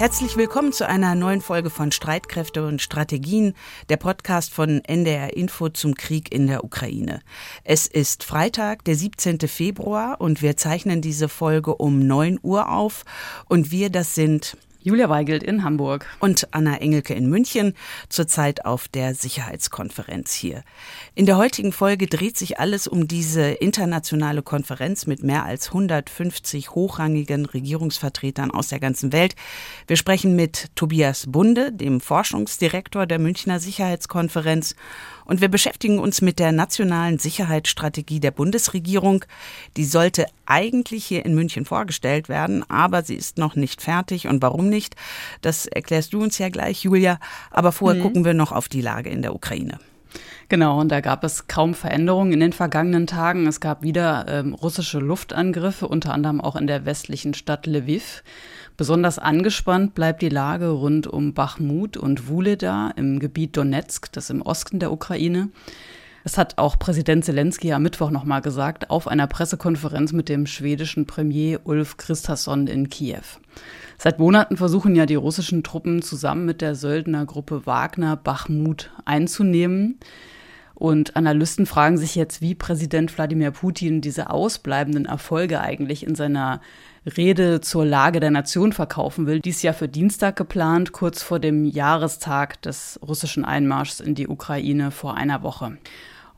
Herzlich 0.00 0.38
willkommen 0.38 0.72
zu 0.72 0.88
einer 0.88 1.14
neuen 1.14 1.42
Folge 1.42 1.68
von 1.68 1.92
Streitkräfte 1.92 2.66
und 2.66 2.80
Strategien, 2.80 3.52
der 3.90 3.98
Podcast 3.98 4.50
von 4.50 4.82
NDR 4.82 5.36
Info 5.36 5.68
zum 5.68 5.94
Krieg 5.94 6.32
in 6.32 6.46
der 6.46 6.64
Ukraine. 6.64 7.20
Es 7.64 7.86
ist 7.86 8.24
Freitag, 8.24 8.82
der 8.86 8.96
17. 8.96 9.40
Februar 9.40 10.18
und 10.18 10.40
wir 10.40 10.56
zeichnen 10.56 11.02
diese 11.02 11.28
Folge 11.28 11.74
um 11.74 12.06
9 12.06 12.38
Uhr 12.42 12.70
auf 12.72 13.04
und 13.46 13.72
wir, 13.72 13.90
das 13.90 14.14
sind 14.14 14.56
Julia 14.82 15.10
Weigelt 15.10 15.42
in 15.42 15.62
Hamburg. 15.62 16.06
Und 16.20 16.48
Anna 16.52 16.78
Engelke 16.78 17.12
in 17.12 17.28
München, 17.28 17.74
zurzeit 18.08 18.64
auf 18.64 18.88
der 18.88 19.14
Sicherheitskonferenz 19.14 20.32
hier. 20.32 20.64
In 21.14 21.26
der 21.26 21.36
heutigen 21.36 21.72
Folge 21.72 22.06
dreht 22.06 22.38
sich 22.38 22.58
alles 22.58 22.88
um 22.88 23.06
diese 23.06 23.42
internationale 23.42 24.40
Konferenz 24.42 25.06
mit 25.06 25.22
mehr 25.22 25.44
als 25.44 25.68
150 25.68 26.70
hochrangigen 26.70 27.44
Regierungsvertretern 27.44 28.50
aus 28.50 28.68
der 28.68 28.80
ganzen 28.80 29.12
Welt. 29.12 29.34
Wir 29.86 29.96
sprechen 29.96 30.34
mit 30.34 30.74
Tobias 30.76 31.26
Bunde, 31.28 31.72
dem 31.72 32.00
Forschungsdirektor 32.00 33.04
der 33.04 33.18
Münchner 33.18 33.60
Sicherheitskonferenz 33.60 34.76
und 35.30 35.40
wir 35.40 35.48
beschäftigen 35.48 36.00
uns 36.00 36.22
mit 36.22 36.40
der 36.40 36.50
nationalen 36.50 37.20
Sicherheitsstrategie 37.20 38.18
der 38.18 38.32
Bundesregierung. 38.32 39.24
Die 39.76 39.84
sollte 39.84 40.26
eigentlich 40.44 41.06
hier 41.06 41.24
in 41.24 41.36
München 41.36 41.64
vorgestellt 41.64 42.28
werden, 42.28 42.68
aber 42.68 43.04
sie 43.04 43.14
ist 43.14 43.38
noch 43.38 43.54
nicht 43.54 43.80
fertig. 43.80 44.26
Und 44.26 44.42
warum 44.42 44.68
nicht? 44.68 44.96
Das 45.40 45.66
erklärst 45.66 46.14
du 46.14 46.20
uns 46.20 46.38
ja 46.38 46.48
gleich, 46.48 46.82
Julia. 46.82 47.20
Aber 47.52 47.70
vorher 47.70 48.00
mhm. 48.00 48.02
gucken 48.02 48.24
wir 48.24 48.34
noch 48.34 48.50
auf 48.50 48.68
die 48.68 48.80
Lage 48.80 49.08
in 49.08 49.22
der 49.22 49.32
Ukraine. 49.32 49.78
Genau, 50.50 50.80
und 50.80 50.90
da 50.90 51.00
gab 51.00 51.22
es 51.22 51.46
kaum 51.46 51.74
Veränderungen 51.74 52.32
in 52.32 52.40
den 52.40 52.52
vergangenen 52.52 53.06
Tagen. 53.06 53.46
Es 53.46 53.60
gab 53.60 53.84
wieder 53.84 54.26
ähm, 54.28 54.52
russische 54.52 54.98
Luftangriffe, 54.98 55.86
unter 55.86 56.12
anderem 56.12 56.40
auch 56.40 56.56
in 56.56 56.66
der 56.66 56.84
westlichen 56.84 57.34
Stadt 57.34 57.68
Lviv. 57.68 58.24
Besonders 58.76 59.20
angespannt 59.20 59.94
bleibt 59.94 60.22
die 60.22 60.28
Lage 60.28 60.70
rund 60.70 61.06
um 61.06 61.34
Bachmut 61.34 61.96
und 61.96 62.26
Wuleda 62.26 62.90
im 62.96 63.20
Gebiet 63.20 63.56
Donetsk, 63.56 64.10
das 64.10 64.28
im 64.28 64.42
Osten 64.42 64.80
der 64.80 64.90
Ukraine. 64.90 65.50
Das 66.24 66.36
hat 66.36 66.58
auch 66.58 66.80
Präsident 66.80 67.24
Zelensky 67.24 67.72
am 67.72 67.84
Mittwoch 67.84 68.10
nochmal 68.10 68.40
gesagt 68.40 68.90
auf 68.90 69.06
einer 69.06 69.28
Pressekonferenz 69.28 70.12
mit 70.12 70.28
dem 70.28 70.46
schwedischen 70.46 71.06
Premier 71.06 71.60
Ulf 71.62 71.96
Christasson 71.96 72.66
in 72.66 72.88
Kiew. 72.90 73.22
Seit 73.98 74.18
Monaten 74.18 74.56
versuchen 74.56 74.96
ja 74.96 75.06
die 75.06 75.14
russischen 75.14 75.62
Truppen 75.62 76.02
zusammen 76.02 76.44
mit 76.44 76.60
der 76.60 76.74
Söldnergruppe 76.74 77.66
Wagner 77.66 78.16
Bachmut 78.16 78.90
einzunehmen. 79.04 80.00
Und 80.80 81.14
Analysten 81.14 81.66
fragen 81.66 81.98
sich 81.98 82.14
jetzt, 82.14 82.40
wie 82.40 82.54
Präsident 82.54 83.14
Wladimir 83.14 83.50
Putin 83.50 84.00
diese 84.00 84.30
ausbleibenden 84.30 85.04
Erfolge 85.04 85.60
eigentlich 85.60 86.06
in 86.06 86.14
seiner 86.14 86.62
Rede 87.04 87.60
zur 87.60 87.84
Lage 87.84 88.18
der 88.18 88.30
Nation 88.30 88.72
verkaufen 88.72 89.26
will. 89.26 89.40
Dies 89.40 89.60
ja 89.60 89.74
für 89.74 89.88
Dienstag 89.88 90.36
geplant, 90.36 90.92
kurz 90.92 91.22
vor 91.22 91.38
dem 91.38 91.66
Jahrestag 91.66 92.62
des 92.62 92.98
russischen 93.06 93.44
Einmarschs 93.44 94.00
in 94.00 94.14
die 94.14 94.26
Ukraine 94.26 94.90
vor 94.90 95.18
einer 95.18 95.42
Woche. 95.42 95.76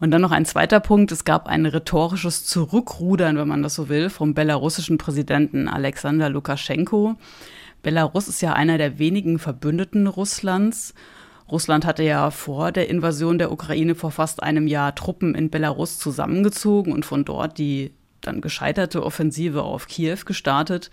Und 0.00 0.10
dann 0.10 0.22
noch 0.22 0.32
ein 0.32 0.44
zweiter 0.44 0.80
Punkt. 0.80 1.12
Es 1.12 1.24
gab 1.24 1.46
ein 1.46 1.64
rhetorisches 1.64 2.44
Zurückrudern, 2.44 3.36
wenn 3.36 3.46
man 3.46 3.62
das 3.62 3.76
so 3.76 3.88
will, 3.88 4.10
vom 4.10 4.34
belarussischen 4.34 4.98
Präsidenten 4.98 5.68
Alexander 5.68 6.28
Lukaschenko. 6.28 7.14
Belarus 7.84 8.26
ist 8.26 8.42
ja 8.42 8.54
einer 8.54 8.76
der 8.76 8.98
wenigen 8.98 9.38
Verbündeten 9.38 10.08
Russlands. 10.08 10.94
Russland 11.52 11.84
hatte 11.84 12.02
ja 12.02 12.30
vor 12.30 12.72
der 12.72 12.88
Invasion 12.88 13.38
der 13.38 13.52
Ukraine 13.52 13.94
vor 13.94 14.10
fast 14.10 14.42
einem 14.42 14.66
Jahr 14.66 14.94
Truppen 14.94 15.34
in 15.34 15.50
Belarus 15.50 15.98
zusammengezogen 15.98 16.94
und 16.94 17.04
von 17.04 17.26
dort 17.26 17.58
die 17.58 17.92
dann 18.22 18.40
gescheiterte 18.40 19.04
Offensive 19.04 19.62
auf 19.62 19.86
Kiew 19.86 20.18
gestartet. 20.24 20.90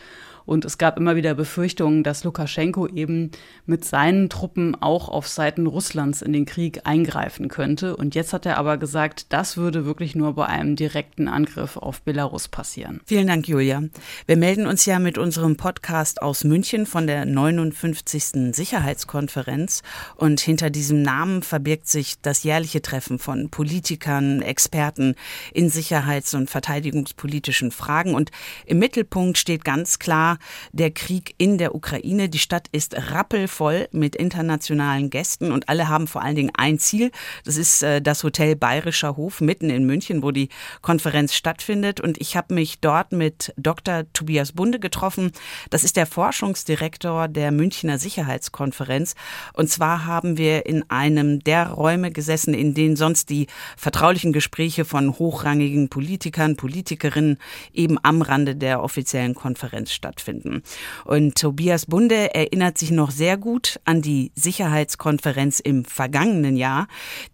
Und 0.50 0.66
es 0.66 0.80
gab 0.80 0.98
immer 0.98 1.16
wieder 1.16 1.36
Befürchtungen, 1.36 2.02
dass 2.02 2.24
Lukaschenko 2.24 2.88
eben 2.88 3.30
mit 3.68 3.86
seinen 3.86 4.30
Truppen 4.30 4.76
auch 4.82 5.08
auf 5.08 5.28
Seiten 5.28 5.68
Russlands 5.68 6.24
in 6.24 6.34
den 6.34 6.48
Krieg 6.48 6.82
eingreifen 6.86 7.50
könnte. 7.50 7.96
Und 7.96 8.16
jetzt 8.16 8.34
hat 8.34 8.48
er 8.48 8.58
aber 8.58 8.78
gesagt, 8.78 9.28
das 9.30 9.58
würde 9.58 9.86
wirklich 9.86 10.16
nur 10.16 10.34
bei 10.34 10.48
einem 10.48 10.76
direkten 10.76 11.28
Angriff 11.28 11.78
auf 11.78 12.02
Belarus 12.02 12.48
passieren. 12.48 13.00
Vielen 13.06 13.28
Dank, 13.28 13.48
Julia. 13.48 13.84
Wir 14.26 14.38
melden 14.38 14.66
uns 14.66 14.88
ja 14.88 14.98
mit 14.98 15.20
unserem 15.20 15.56
Podcast 15.56 16.20
aus 16.20 16.44
München 16.44 16.88
von 16.88 17.06
der 17.06 17.26
59. 17.26 18.56
Sicherheitskonferenz. 18.56 19.84
Und 20.16 20.40
hinter 20.40 20.72
diesem 20.72 21.04
Namen 21.04 21.44
verbirgt 21.44 21.88
sich 21.88 22.22
das 22.24 22.42
jährliche 22.42 22.82
Treffen 22.82 23.20
von 23.20 23.52
Politikern, 23.52 24.42
Experten 24.42 25.14
in 25.54 25.70
sicherheits- 25.70 26.34
und 26.34 26.50
verteidigungspolitischen 26.50 27.70
Fragen. 27.70 28.16
Und 28.16 28.32
im 28.66 28.80
Mittelpunkt 28.80 29.38
steht 29.38 29.64
ganz 29.64 30.00
klar 30.00 30.39
der 30.72 30.92
Krieg 30.92 31.36
in 31.38 31.58
der 31.58 31.76
Ukraine. 31.76 32.30
Die 32.30 32.40
Stadt 32.40 32.68
ist 32.72 32.96
rappelvoll 33.12 33.88
mit 33.92 34.16
internationalen 34.16 35.10
Gästen 35.10 35.52
und 35.52 35.70
alle 35.70 35.88
haben 35.88 36.08
vor 36.08 36.22
allen 36.22 36.36
Dingen 36.36 36.52
ein 36.56 36.80
Ziel. 36.80 37.12
Das 37.44 37.58
ist 37.58 37.84
äh, 37.84 38.02
das 38.02 38.24
Hotel 38.24 38.56
Bayerischer 38.56 39.18
Hof 39.18 39.42
mitten 39.42 39.70
in 39.70 39.86
München, 39.86 40.24
wo 40.24 40.32
die 40.32 40.50
Konferenz 40.82 41.34
stattfindet. 41.34 42.00
Und 42.00 42.20
ich 42.20 42.36
habe 42.36 42.54
mich 42.54 42.80
dort 42.80 43.12
mit 43.12 43.54
Dr. 43.58 44.04
Tobias 44.14 44.52
Bunde 44.52 44.80
getroffen. 44.80 45.32
Das 45.70 45.84
ist 45.84 45.98
der 45.98 46.06
Forschungsdirektor 46.06 47.28
der 47.28 47.52
Münchner 47.52 47.98
Sicherheitskonferenz. 47.98 49.16
Und 49.54 49.70
zwar 49.70 50.06
haben 50.06 50.38
wir 50.38 50.66
in 50.66 50.90
einem 50.90 51.44
der 51.44 51.70
Räume 51.70 52.12
gesessen, 52.12 52.54
in 52.54 52.74
denen 52.74 52.96
sonst 52.96 53.30
die 53.30 53.48
vertraulichen 53.78 54.34
Gespräche 54.34 54.86
von 54.86 55.18
hochrangigen 55.18 55.90
Politikern, 55.90 56.56
Politikerinnen 56.56 57.38
eben 57.74 57.98
am 58.04 58.22
Rande 58.22 58.56
der 58.56 58.84
offiziellen 58.84 59.36
Konferenz 59.36 59.92
stattfinden 59.92 60.19
stattfinden. 60.20 60.62
Und 61.06 61.36
Tobias 61.36 61.86
Bunde 61.86 62.34
erinnert 62.34 62.78
sich 62.78 62.92
noch 62.92 63.12
sehr 63.12 63.38
gut 63.38 63.80
an 63.86 64.02
die 64.02 64.32
Sicherheitskonferenz 64.36 65.60
im 65.60 65.86
vergangenen 65.86 66.58
Jahr. 66.58 66.88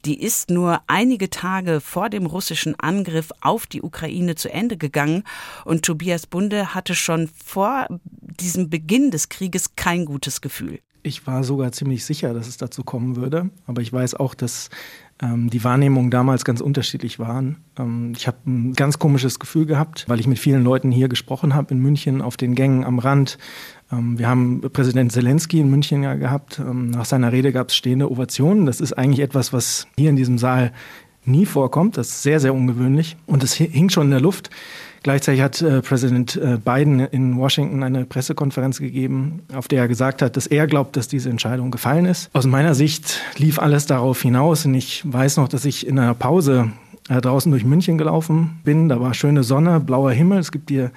Die 0.05 0.21
ist 0.21 0.49
nur 0.49 0.81
einige 0.87 1.29
Tage 1.29 1.81
vor 1.81 2.09
dem 2.09 2.25
russischen 2.25 2.79
Angriff 2.79 3.31
auf 3.41 3.65
die 3.67 3.81
Ukraine 3.81 4.35
zu 4.35 4.51
Ende 4.51 4.77
gegangen. 4.77 5.23
Und 5.65 5.83
Tobias 5.83 6.27
Bunde 6.27 6.73
hatte 6.73 6.95
schon 6.95 7.27
vor 7.27 7.87
diesem 8.39 8.69
Beginn 8.69 9.11
des 9.11 9.29
Krieges 9.29 9.75
kein 9.75 10.05
gutes 10.05 10.41
Gefühl. 10.41 10.79
Ich 11.03 11.27
war 11.27 11.43
sogar 11.43 11.71
ziemlich 11.71 12.03
sicher, 12.03 12.33
dass 12.33 12.47
es 12.47 12.57
dazu 12.57 12.83
kommen 12.83 13.15
würde. 13.15 13.51
Aber 13.67 13.83
ich 13.83 13.93
weiß 13.93 14.15
auch, 14.15 14.33
dass 14.33 14.71
die 15.21 15.63
Wahrnehmungen 15.63 16.11
damals 16.11 16.43
ganz 16.43 16.59
unterschiedlich 16.59 17.19
waren. 17.19 17.57
Ähm, 17.79 18.13
ich 18.17 18.27
habe 18.27 18.37
ein 18.45 18.73
ganz 18.73 18.99
komisches 18.99 19.39
Gefühl 19.39 19.65
gehabt, 19.65 20.03
weil 20.09 20.19
ich 20.19 20.27
mit 20.27 20.39
vielen 20.39 20.63
Leuten 20.63 20.91
hier 20.91 21.07
gesprochen 21.07 21.55
habe 21.55 21.73
in 21.73 21.79
München 21.79 22.21
auf 22.21 22.35
den 22.35 22.53
Gängen 22.53 22.83
am 22.83 22.99
Rand. 22.99 23.37
Ähm, 23.91 24.19
wir 24.19 24.27
haben 24.27 24.61
Präsident 24.73 25.13
Zelensky 25.13 25.61
in 25.61 25.69
München 25.69 26.03
ja 26.03 26.15
gehabt. 26.15 26.59
Ähm, 26.59 26.89
nach 26.89 27.05
seiner 27.05 27.31
Rede 27.31 27.53
gab 27.53 27.69
es 27.69 27.75
stehende 27.75 28.11
Ovationen. 28.11 28.65
Das 28.65 28.81
ist 28.81 28.93
eigentlich 28.93 29.21
etwas, 29.21 29.53
was 29.53 29.87
hier 29.97 30.09
in 30.09 30.17
diesem 30.17 30.37
Saal 30.37 30.73
nie 31.23 31.45
vorkommt. 31.45 31.97
Das 31.97 32.09
ist 32.09 32.23
sehr, 32.23 32.41
sehr 32.41 32.53
ungewöhnlich. 32.53 33.15
Und 33.25 33.41
es 33.41 33.53
hing 33.53 33.89
schon 33.89 34.05
in 34.07 34.11
der 34.11 34.21
Luft. 34.21 34.49
Gleichzeitig 35.05 35.43
hat 35.43 35.61
äh, 35.61 35.83
Präsident 35.83 36.35
äh, 36.35 36.57
Biden 36.57 36.99
in 36.99 37.37
Washington 37.37 37.83
eine 37.83 38.05
Pressekonferenz 38.05 38.79
gegeben, 38.79 39.43
auf 39.53 39.67
der 39.67 39.81
er 39.81 39.87
gesagt 39.87 40.23
hat, 40.23 40.35
dass 40.35 40.47
er 40.47 40.65
glaubt, 40.65 40.97
dass 40.97 41.07
diese 41.07 41.29
Entscheidung 41.29 41.69
gefallen 41.69 42.05
ist. 42.05 42.31
Aus 42.33 42.47
meiner 42.47 42.73
Sicht 42.73 43.21
lief 43.37 43.59
alles 43.59 43.85
darauf 43.85 44.19
hinaus 44.23 44.65
und 44.65 44.73
ich 44.73 45.03
weiß 45.05 45.37
noch, 45.37 45.47
dass 45.47 45.63
ich 45.63 45.85
in 45.85 45.99
einer 45.99 46.15
Pause 46.15 46.71
äh, 47.07 47.21
draußen 47.21 47.51
durch 47.51 47.63
München 47.63 47.99
gelaufen 47.99 48.59
bin. 48.63 48.89
Da 48.89 48.99
war 48.99 49.13
schöne 49.13 49.43
Sonne, 49.43 49.79
blauer 49.79 50.11
Himmel. 50.11 50.39
Es 50.39 50.51
gibt 50.51 50.71
hier 50.71 50.89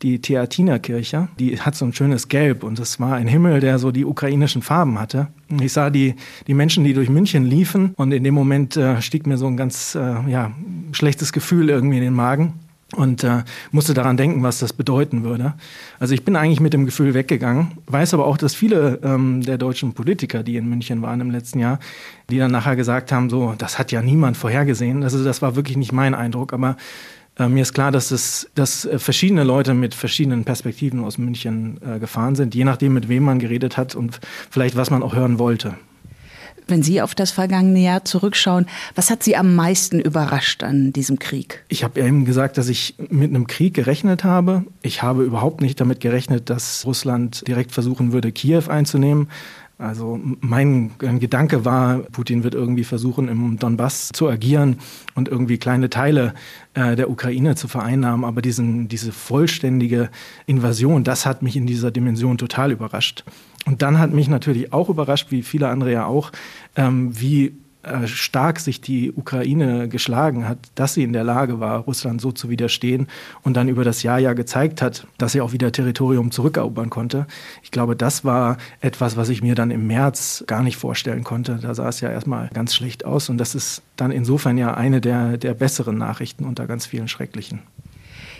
die 0.00 0.20
Theatinerkirche. 0.20 1.26
Die 1.40 1.58
hat 1.60 1.74
so 1.74 1.86
ein 1.86 1.92
schönes 1.92 2.28
Gelb 2.28 2.62
und 2.62 2.78
es 2.78 3.00
war 3.00 3.14
ein 3.14 3.26
Himmel, 3.26 3.58
der 3.58 3.80
so 3.80 3.90
die 3.90 4.04
ukrainischen 4.04 4.62
Farben 4.62 5.00
hatte. 5.00 5.26
Ich 5.60 5.72
sah 5.72 5.90
die, 5.90 6.14
die 6.46 6.54
Menschen, 6.54 6.84
die 6.84 6.94
durch 6.94 7.08
München 7.08 7.44
liefen 7.44 7.94
und 7.96 8.12
in 8.12 8.22
dem 8.22 8.34
Moment 8.34 8.76
äh, 8.76 9.02
stieg 9.02 9.26
mir 9.26 9.38
so 9.38 9.48
ein 9.48 9.56
ganz 9.56 9.96
äh, 9.96 10.30
ja, 10.30 10.52
schlechtes 10.92 11.32
Gefühl 11.32 11.68
irgendwie 11.68 11.96
in 11.96 12.04
den 12.04 12.14
Magen 12.14 12.60
und 12.94 13.24
äh, 13.24 13.42
musste 13.72 13.94
daran 13.94 14.16
denken, 14.16 14.42
was 14.42 14.60
das 14.60 14.72
bedeuten 14.72 15.24
würde. 15.24 15.54
Also 15.98 16.14
ich 16.14 16.24
bin 16.24 16.36
eigentlich 16.36 16.60
mit 16.60 16.72
dem 16.72 16.86
Gefühl 16.86 17.14
weggegangen, 17.14 17.78
weiß 17.86 18.14
aber 18.14 18.26
auch, 18.26 18.36
dass 18.36 18.54
viele 18.54 19.00
ähm, 19.02 19.42
der 19.42 19.58
deutschen 19.58 19.92
Politiker, 19.92 20.44
die 20.44 20.56
in 20.56 20.68
München 20.68 21.02
waren 21.02 21.20
im 21.20 21.30
letzten 21.30 21.58
Jahr, 21.58 21.80
die 22.30 22.38
dann 22.38 22.52
nachher 22.52 22.76
gesagt 22.76 23.10
haben, 23.10 23.28
so, 23.28 23.54
das 23.58 23.78
hat 23.78 23.90
ja 23.90 24.02
niemand 24.02 24.36
vorhergesehen. 24.36 25.02
Also 25.02 25.24
das 25.24 25.42
war 25.42 25.56
wirklich 25.56 25.76
nicht 25.76 25.92
mein 25.92 26.14
Eindruck, 26.14 26.52
aber 26.52 26.76
äh, 27.38 27.48
mir 27.48 27.62
ist 27.62 27.74
klar, 27.74 27.90
dass 27.90 28.12
es, 28.12 28.48
dass 28.54 28.84
äh, 28.84 29.00
verschiedene 29.00 29.42
Leute 29.42 29.74
mit 29.74 29.94
verschiedenen 29.94 30.44
Perspektiven 30.44 31.04
aus 31.04 31.18
München 31.18 31.80
äh, 31.84 31.98
gefahren 31.98 32.36
sind, 32.36 32.54
je 32.54 32.64
nachdem, 32.64 32.94
mit 32.94 33.08
wem 33.08 33.24
man 33.24 33.40
geredet 33.40 33.76
hat 33.76 33.96
und 33.96 34.20
vielleicht 34.50 34.76
was 34.76 34.90
man 34.90 35.02
auch 35.02 35.14
hören 35.14 35.40
wollte. 35.40 35.74
Wenn 36.68 36.82
Sie 36.82 37.00
auf 37.00 37.14
das 37.14 37.30
vergangene 37.30 37.80
Jahr 37.80 38.04
zurückschauen, 38.04 38.66
was 38.94 39.10
hat 39.10 39.22
Sie 39.22 39.36
am 39.36 39.54
meisten 39.54 40.00
überrascht 40.00 40.64
an 40.64 40.92
diesem 40.92 41.18
Krieg? 41.18 41.64
Ich 41.68 41.84
habe 41.84 42.00
eben 42.00 42.24
gesagt, 42.24 42.58
dass 42.58 42.68
ich 42.68 42.96
mit 43.08 43.30
einem 43.30 43.46
Krieg 43.46 43.74
gerechnet 43.74 44.24
habe. 44.24 44.64
Ich 44.82 45.02
habe 45.02 45.22
überhaupt 45.22 45.60
nicht 45.60 45.80
damit 45.80 46.00
gerechnet, 46.00 46.50
dass 46.50 46.84
Russland 46.84 47.46
direkt 47.46 47.70
versuchen 47.70 48.12
würde, 48.12 48.32
Kiew 48.32 48.64
einzunehmen. 48.68 49.28
Also 49.78 50.18
mein 50.40 50.92
Gedanke 50.98 51.66
war, 51.66 51.98
Putin 51.98 52.44
wird 52.44 52.54
irgendwie 52.54 52.84
versuchen, 52.84 53.28
im 53.28 53.58
Donbass 53.58 54.08
zu 54.08 54.26
agieren 54.26 54.78
und 55.14 55.28
irgendwie 55.28 55.58
kleine 55.58 55.90
Teile 55.90 56.32
äh, 56.72 56.96
der 56.96 57.10
Ukraine 57.10 57.56
zu 57.56 57.68
vereinnahmen. 57.68 58.24
Aber 58.24 58.40
diesen, 58.40 58.88
diese 58.88 59.12
vollständige 59.12 60.08
Invasion, 60.46 61.04
das 61.04 61.26
hat 61.26 61.42
mich 61.42 61.56
in 61.56 61.66
dieser 61.66 61.90
Dimension 61.90 62.38
total 62.38 62.72
überrascht. 62.72 63.24
Und 63.66 63.82
dann 63.82 63.98
hat 63.98 64.12
mich 64.12 64.28
natürlich 64.28 64.72
auch 64.72 64.88
überrascht, 64.88 65.30
wie 65.30 65.42
viele 65.42 65.68
andere 65.68 65.92
ja 65.92 66.06
auch, 66.06 66.32
ähm, 66.76 67.20
wie 67.20 67.52
äh, 67.86 68.08
stark 68.08 68.58
sich 68.58 68.80
die 68.80 69.12
Ukraine 69.12 69.88
geschlagen 69.88 70.48
hat, 70.48 70.58
dass 70.74 70.94
sie 70.94 71.04
in 71.04 71.12
der 71.12 71.22
Lage 71.22 71.60
war, 71.60 71.80
Russland 71.80 72.20
so 72.20 72.32
zu 72.32 72.48
widerstehen 72.48 73.06
und 73.42 73.56
dann 73.56 73.68
über 73.68 73.84
das 73.84 74.02
Jahr 74.02 74.18
ja 74.18 74.32
gezeigt 74.32 74.82
hat, 74.82 75.06
dass 75.18 75.32
sie 75.32 75.40
auch 75.40 75.52
wieder 75.52 75.70
Territorium 75.70 76.32
zurückerobern 76.32 76.90
konnte. 76.90 77.26
Ich 77.62 77.70
glaube, 77.70 77.94
das 77.94 78.24
war 78.24 78.56
etwas, 78.80 79.16
was 79.16 79.28
ich 79.28 79.40
mir 79.40 79.54
dann 79.54 79.70
im 79.70 79.86
März 79.86 80.42
gar 80.48 80.64
nicht 80.64 80.76
vorstellen 80.76 81.22
konnte. 81.22 81.60
Da 81.62 81.74
sah 81.74 81.88
es 81.88 82.00
ja 82.00 82.10
erstmal 82.10 82.50
ganz 82.54 82.74
schlecht 82.74 83.04
aus 83.04 83.28
und 83.28 83.38
das 83.38 83.54
ist 83.54 83.82
dann 83.96 84.10
insofern 84.10 84.58
ja 84.58 84.74
eine 84.74 85.00
der, 85.00 85.38
der 85.38 85.54
besseren 85.54 85.96
Nachrichten 85.96 86.44
unter 86.44 86.66
ganz 86.66 86.86
vielen 86.86 87.06
schrecklichen. 87.06 87.62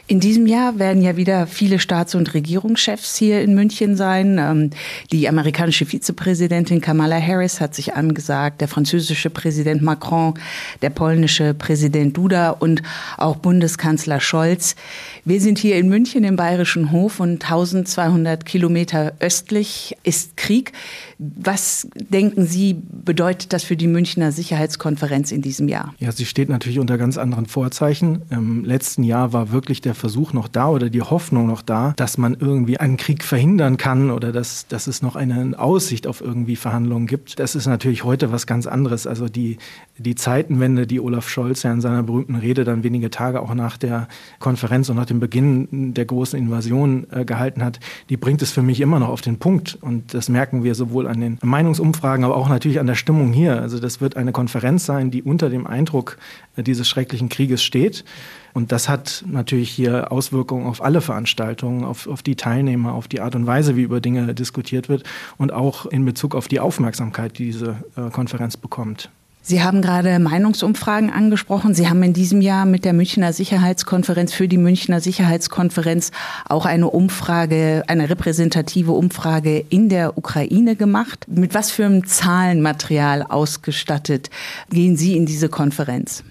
In 0.08 0.20
diesem 0.20 0.46
Jahr 0.46 0.78
werden 0.78 1.02
ja 1.02 1.16
wieder 1.16 1.48
viele 1.48 1.80
Staats- 1.80 2.14
und 2.14 2.32
Regierungschefs 2.32 3.16
hier 3.16 3.42
in 3.42 3.56
München 3.56 3.96
sein. 3.96 4.38
Ähm, 4.38 4.70
die 5.10 5.28
amerikanische 5.28 5.84
Vizepräsidentin 5.84 6.80
Kamala 6.80 7.20
Harris 7.20 7.60
hat 7.60 7.74
sich 7.74 7.94
angesagt, 7.94 8.60
der 8.60 8.68
französische 8.68 9.30
Präsident 9.30 9.82
Macron, 9.82 10.34
der 10.80 10.90
polnische 10.90 11.54
Präsident 11.54 12.16
Duda 12.16 12.50
und 12.50 12.84
auch 13.16 13.34
Bundeskanzler 13.34 14.20
Scholz. 14.20 14.76
Wir 15.24 15.40
sind 15.40 15.58
hier 15.58 15.76
in 15.76 15.88
München 15.88 16.22
im 16.22 16.36
Bayerischen 16.36 16.92
Hof 16.92 17.18
und 17.18 17.42
1200 17.42 18.46
Kilometer 18.46 19.14
östlich 19.18 19.96
ist 20.04 20.36
Krieg. 20.36 20.72
Was 21.18 21.88
denken 21.94 22.44
Sie, 22.44 22.74
bedeutet 22.74 23.54
das 23.54 23.64
für 23.64 23.76
die 23.76 23.86
Münchner 23.86 24.32
Sicherheitskonferenz 24.32 25.32
in 25.32 25.40
diesem 25.40 25.66
Jahr? 25.66 25.94
Ja, 25.98 26.12
sie 26.12 26.26
steht 26.26 26.50
natürlich 26.50 26.78
unter 26.78 26.98
ganz 26.98 27.16
anderen 27.16 27.46
Vorzeichen. 27.46 28.22
Im 28.28 28.64
letzten 28.64 29.02
Jahr 29.02 29.32
war 29.32 29.50
wirklich 29.50 29.80
der 29.80 29.94
Versuch 29.94 30.34
noch 30.34 30.46
da 30.46 30.68
oder 30.68 30.90
die 30.90 31.00
Hoffnung 31.00 31.46
noch 31.46 31.62
da, 31.62 31.94
dass 31.96 32.18
man 32.18 32.36
irgendwie 32.38 32.78
einen 32.78 32.98
Krieg 32.98 33.24
verhindern 33.24 33.78
kann 33.78 34.10
oder 34.10 34.30
dass, 34.30 34.66
dass 34.68 34.86
es 34.86 35.00
noch 35.00 35.16
eine 35.16 35.58
Aussicht 35.58 36.06
auf 36.06 36.20
irgendwie 36.20 36.56
Verhandlungen 36.56 37.06
gibt. 37.06 37.38
Das 37.38 37.54
ist 37.54 37.66
natürlich 37.66 38.04
heute 38.04 38.30
was 38.30 38.46
ganz 38.46 38.66
anderes. 38.66 39.06
Also 39.06 39.28
die, 39.28 39.56
die 39.96 40.16
Zeitenwende, 40.16 40.86
die 40.86 41.00
Olaf 41.00 41.30
Scholz 41.30 41.62
ja 41.62 41.72
in 41.72 41.80
seiner 41.80 42.02
berühmten 42.02 42.34
Rede 42.34 42.64
dann 42.64 42.82
wenige 42.82 43.08
Tage 43.08 43.40
auch 43.40 43.54
nach 43.54 43.78
der 43.78 44.08
Konferenz 44.38 44.90
und 44.90 44.96
nach 44.96 45.06
dem 45.06 45.20
Beginn 45.20 45.94
der 45.94 46.04
großen 46.04 46.38
Invasion 46.38 47.06
äh, 47.10 47.24
gehalten 47.24 47.64
hat, 47.64 47.80
die 48.10 48.18
bringt 48.18 48.42
es 48.42 48.50
für 48.52 48.62
mich 48.62 48.82
immer 48.82 48.98
noch 48.98 49.08
auf 49.08 49.22
den 49.22 49.38
Punkt. 49.38 49.78
Und 49.80 50.12
das 50.12 50.28
merken 50.28 50.62
wir 50.62 50.74
sowohl 50.74 51.05
an 51.06 51.20
den 51.20 51.38
Meinungsumfragen, 51.42 52.24
aber 52.24 52.36
auch 52.36 52.48
natürlich 52.48 52.80
an 52.80 52.86
der 52.86 52.94
Stimmung 52.94 53.32
hier. 53.32 53.60
Also 53.60 53.78
das 53.78 54.00
wird 54.00 54.16
eine 54.16 54.32
Konferenz 54.32 54.86
sein, 54.86 55.10
die 55.10 55.22
unter 55.22 55.50
dem 55.50 55.66
Eindruck 55.66 56.18
äh, 56.56 56.62
dieses 56.62 56.88
schrecklichen 56.88 57.28
Krieges 57.28 57.62
steht. 57.62 58.04
Und 58.52 58.72
das 58.72 58.88
hat 58.88 59.24
natürlich 59.26 59.70
hier 59.70 60.10
Auswirkungen 60.10 60.66
auf 60.66 60.82
alle 60.82 61.00
Veranstaltungen, 61.00 61.84
auf, 61.84 62.06
auf 62.06 62.22
die 62.22 62.36
Teilnehmer, 62.36 62.94
auf 62.94 63.06
die 63.06 63.20
Art 63.20 63.34
und 63.34 63.46
Weise, 63.46 63.76
wie 63.76 63.82
über 63.82 64.00
Dinge 64.00 64.34
diskutiert 64.34 64.88
wird 64.88 65.04
und 65.36 65.52
auch 65.52 65.86
in 65.86 66.04
Bezug 66.04 66.34
auf 66.34 66.48
die 66.48 66.60
Aufmerksamkeit, 66.60 67.38
die 67.38 67.46
diese 67.46 67.76
äh, 67.96 68.10
Konferenz 68.10 68.56
bekommt. 68.56 69.10
Sie 69.48 69.62
haben 69.62 69.80
gerade 69.80 70.18
Meinungsumfragen 70.18 71.08
angesprochen. 71.08 71.72
Sie 71.72 71.88
haben 71.88 72.02
in 72.02 72.12
diesem 72.12 72.40
Jahr 72.40 72.66
mit 72.66 72.84
der 72.84 72.92
Münchner 72.92 73.32
Sicherheitskonferenz 73.32 74.32
für 74.32 74.48
die 74.48 74.58
Münchner 74.58 75.00
Sicherheitskonferenz 75.00 76.10
auch 76.48 76.66
eine 76.66 76.90
Umfrage, 76.90 77.84
eine 77.86 78.10
repräsentative 78.10 78.90
Umfrage 78.90 79.64
in 79.70 79.88
der 79.88 80.18
Ukraine 80.18 80.74
gemacht. 80.74 81.26
Mit 81.28 81.54
was 81.54 81.70
für 81.70 81.84
einem 81.84 82.04
Zahlenmaterial 82.04 83.22
ausgestattet 83.22 84.30
gehen 84.68 84.96
Sie 84.96 85.16
in 85.16 85.26
diese 85.26 85.48
Konferenz? 85.48 86.24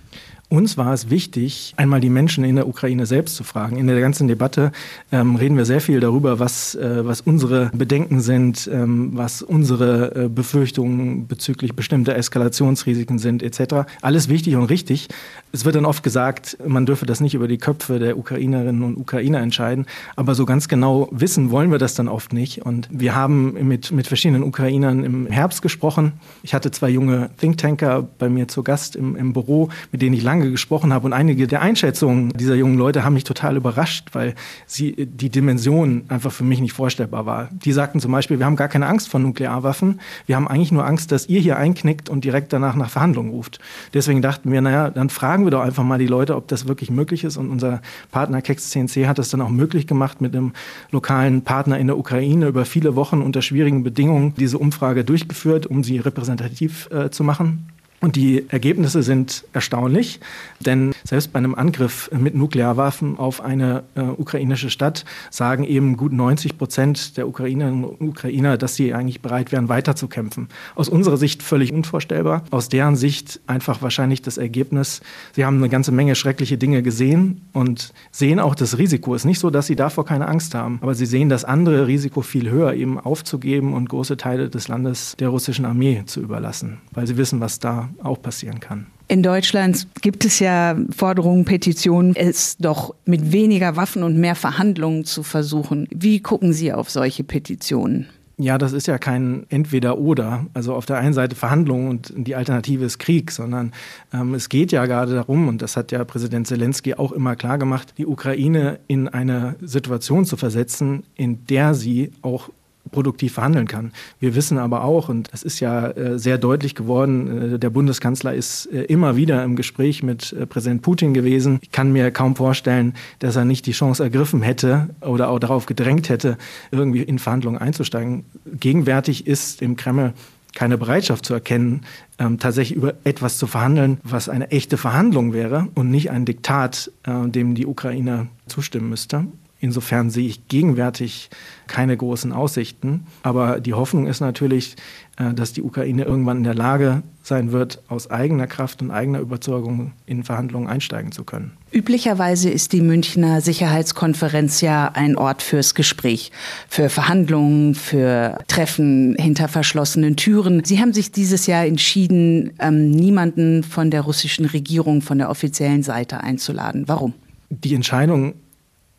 Uns 0.55 0.77
war 0.77 0.93
es 0.93 1.09
wichtig, 1.09 1.73
einmal 1.75 1.99
die 1.99 2.09
Menschen 2.09 2.45
in 2.45 2.55
der 2.55 2.65
Ukraine 2.65 3.05
selbst 3.05 3.35
zu 3.35 3.43
fragen. 3.43 3.75
In 3.75 3.87
der 3.87 3.99
ganzen 3.99 4.29
Debatte 4.29 4.71
ähm, 5.11 5.35
reden 5.35 5.57
wir 5.57 5.65
sehr 5.65 5.81
viel 5.81 5.99
darüber, 5.99 6.39
was, 6.39 6.75
äh, 6.75 7.05
was 7.05 7.19
unsere 7.19 7.71
Bedenken 7.73 8.21
sind, 8.21 8.69
ähm, 8.71 9.09
was 9.15 9.41
unsere 9.41 10.15
äh, 10.15 10.29
Befürchtungen 10.29 11.27
bezüglich 11.27 11.75
bestimmter 11.75 12.15
Eskalationsrisiken 12.15 13.19
sind, 13.19 13.43
etc. 13.43 13.85
Alles 14.01 14.29
wichtig 14.29 14.55
und 14.55 14.63
richtig. 14.69 15.09
Es 15.51 15.65
wird 15.65 15.75
dann 15.75 15.83
oft 15.83 16.03
gesagt, 16.03 16.57
man 16.65 16.85
dürfe 16.85 17.05
das 17.05 17.19
nicht 17.19 17.33
über 17.33 17.49
die 17.49 17.57
Köpfe 17.57 17.99
der 17.99 18.17
Ukrainerinnen 18.17 18.83
und 18.83 18.95
Ukrainer 18.95 19.41
entscheiden. 19.41 19.85
Aber 20.15 20.35
so 20.35 20.45
ganz 20.45 20.69
genau 20.69 21.09
wissen 21.11 21.51
wollen 21.51 21.69
wir 21.69 21.79
das 21.79 21.95
dann 21.95 22.07
oft 22.07 22.31
nicht. 22.31 22.65
Und 22.65 22.87
wir 22.89 23.13
haben 23.13 23.67
mit, 23.67 23.91
mit 23.91 24.07
verschiedenen 24.07 24.43
Ukrainern 24.43 25.03
im 25.03 25.27
Herbst 25.27 25.61
gesprochen. 25.61 26.13
Ich 26.43 26.53
hatte 26.53 26.71
zwei 26.71 26.89
junge 26.89 27.29
Thinktanker 27.39 28.07
bei 28.17 28.29
mir 28.29 28.47
zu 28.47 28.63
Gast 28.63 28.95
im, 28.95 29.17
im 29.17 29.33
Büro, 29.33 29.67
mit 29.91 30.01
denen 30.01 30.15
ich 30.15 30.23
lange 30.23 30.44
lange 30.45 30.51
gesprochen 30.51 30.93
habe 30.93 31.05
und 31.05 31.13
einige 31.13 31.47
der 31.47 31.61
Einschätzungen 31.61 32.29
dieser 32.29 32.55
jungen 32.55 32.77
Leute 32.77 33.03
haben 33.03 33.13
mich 33.13 33.23
total 33.23 33.57
überrascht, 33.57 34.09
weil 34.13 34.35
sie 34.65 34.93
die 35.07 35.29
Dimension 35.29 36.03
einfach 36.07 36.31
für 36.31 36.43
mich 36.43 36.59
nicht 36.59 36.73
vorstellbar 36.73 37.25
war. 37.25 37.49
Die 37.51 37.71
sagten 37.71 37.99
zum 37.99 38.11
Beispiel, 38.11 38.39
wir 38.39 38.45
haben 38.45 38.55
gar 38.55 38.67
keine 38.67 38.87
Angst 38.87 39.09
vor 39.09 39.19
Nuklearwaffen, 39.19 39.99
wir 40.27 40.35
haben 40.35 40.47
eigentlich 40.47 40.71
nur 40.71 40.85
Angst, 40.85 41.11
dass 41.11 41.27
ihr 41.27 41.39
hier 41.39 41.57
einknickt 41.57 42.09
und 42.09 42.23
direkt 42.23 42.53
danach 42.53 42.75
nach 42.75 42.89
Verhandlungen 42.89 43.31
ruft. 43.31 43.59
Deswegen 43.93 44.21
dachten 44.21 44.51
wir, 44.51 44.61
naja, 44.61 44.89
dann 44.89 45.09
fragen 45.09 45.45
wir 45.45 45.51
doch 45.51 45.61
einfach 45.61 45.83
mal 45.83 45.99
die 45.99 46.07
Leute, 46.07 46.35
ob 46.35 46.47
das 46.47 46.67
wirklich 46.67 46.91
möglich 46.91 47.23
ist 47.23 47.37
und 47.37 47.49
unser 47.49 47.81
Partner 48.11 48.41
Kex 48.41 48.69
CNC 48.69 49.07
hat 49.07 49.17
das 49.17 49.29
dann 49.29 49.41
auch 49.41 49.49
möglich 49.49 49.87
gemacht 49.87 50.21
mit 50.21 50.35
einem 50.35 50.53
lokalen 50.91 51.41
Partner 51.41 51.79
in 51.79 51.87
der 51.87 51.97
Ukraine 51.97 52.47
über 52.47 52.65
viele 52.65 52.95
Wochen 52.95 53.21
unter 53.21 53.41
schwierigen 53.41 53.83
Bedingungen 53.83 54.33
diese 54.37 54.57
Umfrage 54.57 55.03
durchgeführt, 55.03 55.65
um 55.65 55.83
sie 55.83 55.97
repräsentativ 55.97 56.89
äh, 56.91 57.09
zu 57.09 57.23
machen. 57.23 57.74
Und 58.05 58.15
die 58.17 58.45
Ergebnisse 58.49 59.01
sind 59.01 59.45
erstaunlich, 59.51 60.19
denn 60.59 60.93
selbst 61.03 61.33
bei 61.33 61.39
einem 61.39 61.55
Angriff 61.55 62.11
mit 62.15 62.35
Nuklearwaffen 62.35 63.17
auf 63.17 63.41
eine 63.41 63.81
äh, 63.95 64.01
ukrainische 64.01 64.69
Stadt 64.69 65.05
sagen 65.31 65.63
eben 65.63 65.97
gut 65.97 66.13
90 66.13 66.55
Prozent 66.59 67.17
der 67.17 67.27
Ukrainerinnen 67.27 67.83
und 67.83 68.09
Ukrainer, 68.09 68.59
dass 68.59 68.75
sie 68.75 68.93
eigentlich 68.93 69.21
bereit 69.21 69.51
wären, 69.51 69.69
weiterzukämpfen. 69.69 70.49
Aus 70.75 70.87
unserer 70.87 71.17
Sicht 71.17 71.41
völlig 71.41 71.73
unvorstellbar, 71.73 72.43
aus 72.51 72.69
deren 72.69 72.95
Sicht 72.95 73.39
einfach 73.47 73.81
wahrscheinlich 73.81 74.21
das 74.21 74.37
Ergebnis, 74.37 75.01
sie 75.33 75.43
haben 75.43 75.57
eine 75.57 75.69
ganze 75.69 75.91
Menge 75.91 76.13
schreckliche 76.13 76.59
Dinge 76.59 76.83
gesehen 76.83 77.41
und 77.53 77.91
sehen 78.11 78.39
auch 78.39 78.53
das 78.53 78.77
Risiko. 78.77 79.15
Es 79.15 79.23
ist 79.23 79.25
nicht 79.25 79.39
so, 79.39 79.49
dass 79.49 79.65
sie 79.65 79.75
davor 79.75 80.05
keine 80.05 80.27
Angst 80.27 80.53
haben, 80.53 80.77
aber 80.83 80.93
sie 80.93 81.07
sehen 81.07 81.29
das 81.29 81.43
andere 81.43 81.87
Risiko 81.87 82.21
viel 82.21 82.51
höher, 82.51 82.75
eben 82.75 82.99
aufzugeben 82.99 83.73
und 83.73 83.89
große 83.89 84.15
Teile 84.15 84.47
des 84.49 84.67
Landes 84.67 85.15
der 85.17 85.29
russischen 85.29 85.65
Armee 85.65 86.03
zu 86.05 86.21
überlassen, 86.21 86.77
weil 86.91 87.07
sie 87.07 87.17
wissen, 87.17 87.39
was 87.39 87.57
da 87.57 87.89
auch 88.03 88.21
passieren 88.21 88.59
kann. 88.59 88.87
In 89.07 89.21
Deutschland 89.21 89.87
gibt 90.01 90.25
es 90.25 90.39
ja 90.39 90.75
Forderungen, 90.95 91.45
Petitionen, 91.45 92.15
es 92.15 92.57
doch 92.57 92.95
mit 93.05 93.31
weniger 93.31 93.75
Waffen 93.75 94.01
und 94.01 94.17
mehr 94.17 94.35
Verhandlungen 94.35 95.05
zu 95.05 95.21
versuchen. 95.21 95.87
Wie 95.91 96.21
gucken 96.21 96.53
Sie 96.53 96.73
auf 96.73 96.89
solche 96.89 97.23
Petitionen? 97.23 98.07
Ja, 98.37 98.57
das 98.57 98.73
ist 98.73 98.87
ja 98.87 98.97
kein 98.97 99.45
Entweder-Oder. 99.49 100.47
Also 100.53 100.73
auf 100.73 100.85
der 100.85 100.97
einen 100.97 101.13
Seite 101.13 101.35
Verhandlungen 101.35 101.87
und 101.87 102.13
die 102.15 102.35
Alternative 102.35 102.83
ist 102.83 102.97
Krieg, 102.99 103.31
sondern 103.31 103.71
ähm, 104.11 104.33
es 104.33 104.49
geht 104.49 104.73
ja 104.73 104.85
gerade 104.87 105.13
darum, 105.13 105.47
und 105.47 105.61
das 105.61 105.77
hat 105.77 105.91
ja 105.93 106.03
Präsident 106.03 106.47
Zelensky 106.47 106.95
auch 106.95 107.13
immer 107.13 107.35
klar 107.35 107.57
gemacht, 107.57 107.93
die 107.97 108.05
Ukraine 108.05 108.79
in 108.87 109.07
eine 109.07 109.55
Situation 109.61 110.25
zu 110.25 110.35
versetzen, 110.35 111.03
in 111.15 111.45
der 111.45 111.75
sie 111.75 112.11
auch 112.23 112.49
produktiv 112.91 113.33
verhandeln 113.33 113.67
kann. 113.67 113.91
Wir 114.19 114.35
wissen 114.35 114.57
aber 114.57 114.83
auch, 114.83 115.09
und 115.09 115.31
das 115.31 115.43
ist 115.43 115.59
ja 115.59 115.87
äh, 115.87 116.19
sehr 116.19 116.37
deutlich 116.37 116.75
geworden, 116.75 117.53
äh, 117.55 117.59
der 117.59 117.69
Bundeskanzler 117.69 118.33
ist 118.33 118.67
äh, 118.67 118.83
immer 118.83 119.15
wieder 119.15 119.43
im 119.43 119.55
Gespräch 119.55 120.03
mit 120.03 120.35
Präsident 120.49 120.81
Putin 120.81 121.13
gewesen. 121.13 121.59
Ich 121.61 121.71
kann 121.71 121.91
mir 121.91 122.11
kaum 122.11 122.35
vorstellen, 122.35 122.93
dass 123.19 123.35
er 123.35 123.45
nicht 123.45 123.65
die 123.65 123.71
Chance 123.71 124.03
ergriffen 124.03 124.41
hätte 124.41 124.89
oder 125.01 125.29
auch 125.29 125.39
darauf 125.39 125.65
gedrängt 125.65 126.09
hätte, 126.09 126.37
irgendwie 126.71 127.01
in 127.01 127.19
Verhandlungen 127.19 127.59
einzusteigen. 127.59 128.25
Gegenwärtig 128.59 129.27
ist 129.27 129.61
im 129.61 129.75
Kreml 129.75 130.13
keine 130.53 130.77
Bereitschaft 130.77 131.25
zu 131.25 131.33
erkennen, 131.33 131.81
ähm, 132.17 132.39
tatsächlich 132.39 132.77
über 132.77 132.93
etwas 133.03 133.37
zu 133.37 133.45
verhandeln, 133.45 133.99
was 134.03 134.29
eine 134.29 134.51
echte 134.51 134.77
Verhandlung 134.77 135.33
wäre 135.33 135.67
und 135.75 135.91
nicht 135.91 136.11
ein 136.11 136.25
Diktat, 136.25 136.91
dem 137.05 137.55
die 137.55 137.65
Ukraine 137.65 138.27
zustimmen 138.47 138.89
müsste. 138.89 139.25
Insofern 139.65 140.11
sehe 140.11 140.27
ich 140.27 140.47
gegenwärtig 140.47 141.31
keine 141.65 141.97
großen 141.97 142.31
Aussichten. 142.31 143.07
Aber 143.23 143.59
die 143.59 143.73
Hoffnung 143.73 144.05
ist 144.05 144.19
natürlich, 144.19 144.75
äh, 145.17 145.33
dass 145.33 145.53
die 145.53 145.63
Ukraine 145.63 146.03
irgendwann 146.03 146.37
in 146.37 146.43
der 146.43 146.53
Lage 146.53 147.01
sein 147.23 147.51
wird, 147.51 147.81
aus 147.87 148.11
eigener 148.11 148.45
Kraft 148.45 148.83
und 148.83 148.91
eigener 148.91 149.21
Überzeugung 149.21 149.93
in 150.05 150.23
Verhandlungen 150.23 150.67
einsteigen 150.67 151.11
zu 151.11 151.23
können. 151.23 151.53
Üblicherweise 151.71 152.51
ist 152.51 152.73
die 152.73 152.81
Münchner 152.81 153.41
Sicherheitskonferenz 153.41 154.61
ja 154.61 154.91
ein 154.93 155.15
Ort 155.15 155.41
fürs 155.41 155.73
Gespräch, 155.73 156.31
für 156.69 156.89
Verhandlungen, 156.89 157.73
für 157.73 158.37
Treffen 158.47 159.15
hinter 159.17 159.47
verschlossenen 159.47 160.15
Türen. 160.15 160.63
Sie 160.63 160.79
haben 160.79 160.93
sich 160.93 161.11
dieses 161.11 161.47
Jahr 161.47 161.65
entschieden, 161.65 162.53
ähm, 162.59 162.91
niemanden 162.91 163.63
von 163.63 163.89
der 163.89 164.01
russischen 164.01 164.45
Regierung, 164.45 165.01
von 165.01 165.17
der 165.17 165.31
offiziellen 165.31 165.81
Seite 165.81 166.21
einzuladen. 166.21 166.83
Warum? 166.87 167.13
Die 167.49 167.73
Entscheidung 167.73 168.35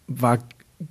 war 0.08 0.38